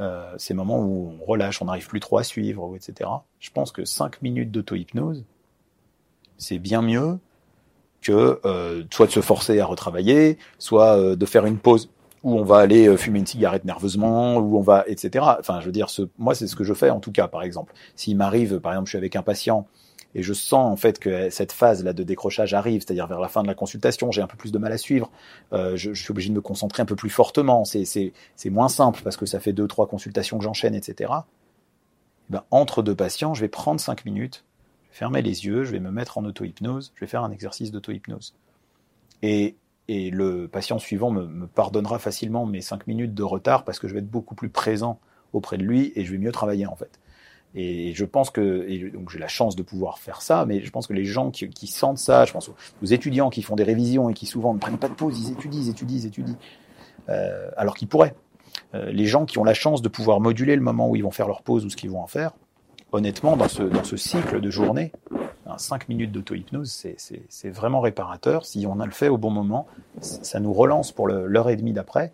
[0.00, 3.10] euh, ces moments où on relâche, on n'arrive plus trop à suivre, etc.,
[3.40, 5.24] je pense que 5 minutes d'auto-hypnose,
[6.36, 7.18] c'est bien mieux
[8.02, 11.90] que euh, soit de se forcer à retravailler, soit euh, de faire une pause
[12.24, 15.24] où on va aller euh, fumer une cigarette nerveusement, où on va, etc.
[15.38, 17.42] Enfin, je veux dire, ce, moi, c'est ce que je fais en tout cas, par
[17.42, 17.74] exemple.
[17.94, 19.66] S'il m'arrive, par exemple, je suis avec un patient
[20.14, 23.28] et je sens en fait que cette phase là de décrochage arrive, c'est-à-dire vers la
[23.28, 25.10] fin de la consultation, j'ai un peu plus de mal à suivre,
[25.52, 28.12] euh, je, suis obligé de me concentrer un peu plus fortement, c'est
[28.46, 31.12] moins simple parce que ça fait deux trois consultations que j'enchaîne, etc.
[32.30, 34.44] Eh ben, entre deux patients, je vais prendre cinq minutes,
[34.90, 38.34] fermer les yeux, je vais me mettre en auto-hypnose, je vais faire un exercice d'auto-hypnose.
[39.22, 39.56] Et,
[39.88, 43.88] et le patient suivant me, me pardonnera facilement mes cinq minutes de retard parce que
[43.88, 44.98] je vais être beaucoup plus présent
[45.32, 47.00] auprès de lui et je vais mieux travailler en fait.
[47.56, 50.70] Et je pense que, et donc j'ai la chance de pouvoir faire ça, mais je
[50.70, 52.50] pense que les gens qui, qui, sentent ça, je pense
[52.82, 55.32] aux étudiants qui font des révisions et qui souvent ne prennent pas de pause, ils
[55.32, 56.36] étudient, ils étudient, ils étudient,
[57.08, 58.14] euh, alors qu'ils pourraient.
[58.74, 61.12] Euh, les gens qui ont la chance de pouvoir moduler le moment où ils vont
[61.12, 62.32] faire leur pause ou ce qu'ils vont en faire,
[62.90, 64.90] honnêtement, dans ce, dans ce cycle de journée,
[65.58, 66.86] 5 minutes d'auto-hypnose,
[67.28, 68.46] c'est vraiment réparateur.
[68.46, 69.66] Si on a le fait au bon moment,
[70.00, 72.12] ça nous relance pour l'heure et demie d'après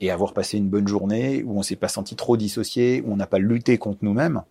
[0.00, 3.16] et avoir passé une bonne journée où on s'est pas senti trop dissocié, où on
[3.16, 4.42] n'a pas lutté contre nous-mêmes,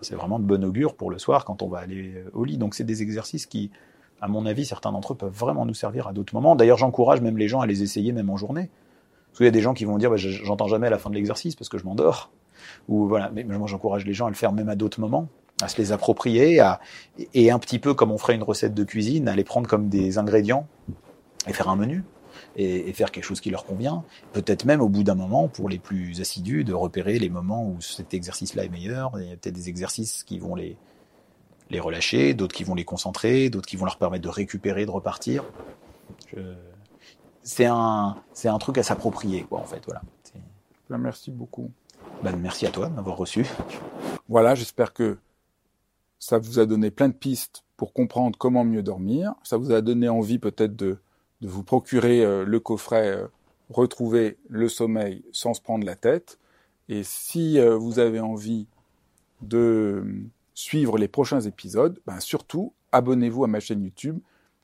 [0.00, 2.56] c'est vraiment de bon augure pour le soir quand on va aller euh, au lit.
[2.56, 3.70] Donc c'est des exercices qui,
[4.20, 6.56] à mon avis, certains d'entre eux peuvent vraiment nous servir à d'autres moments.
[6.56, 8.70] D'ailleurs, j'encourage même les gens à les essayer même en journée.
[9.28, 11.10] Parce qu'il y a des gens qui vont dire, bah, j'entends jamais à la fin
[11.10, 12.30] de l'exercice parce que je m'endors.
[12.88, 15.28] Ou voilà, mais moi j'encourage les gens à le faire même à d'autres moments,
[15.62, 16.80] à se les approprier, à,
[17.34, 19.88] et un petit peu comme on ferait une recette de cuisine, à les prendre comme
[19.88, 20.66] des ingrédients
[21.46, 22.04] et faire un menu
[22.56, 24.04] et, et, faire quelque chose qui leur convient.
[24.32, 27.80] Peut-être même au bout d'un moment, pour les plus assidus, de repérer les moments où
[27.80, 29.12] cet exercice-là est meilleur.
[29.20, 30.76] Il y a peut-être des exercices qui vont les,
[31.70, 34.90] les relâcher, d'autres qui vont les concentrer, d'autres qui vont leur permettre de récupérer, de
[34.90, 35.44] repartir.
[36.32, 36.40] Je...
[37.42, 39.82] C'est un, c'est un truc à s'approprier, quoi, en fait.
[39.86, 40.02] Voilà.
[40.90, 41.70] Ben, merci beaucoup.
[42.22, 43.46] Ben, merci à toi de m'avoir reçu.
[44.28, 45.18] Voilà, j'espère que
[46.20, 49.34] ça vous a donné plein de pistes pour comprendre comment mieux dormir.
[49.42, 50.98] Ça vous a donné envie peut-être de
[51.40, 53.26] de vous procurer euh, le coffret euh,
[53.70, 56.40] Retrouver le sommeil sans se prendre la tête.
[56.88, 58.66] Et si euh, vous avez envie
[59.42, 60.04] de
[60.54, 64.18] suivre les prochains épisodes, ben surtout abonnez-vous à ma chaîne YouTube.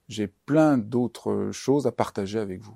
[0.09, 2.75] J'ai plein d'autres choses à partager avec vous.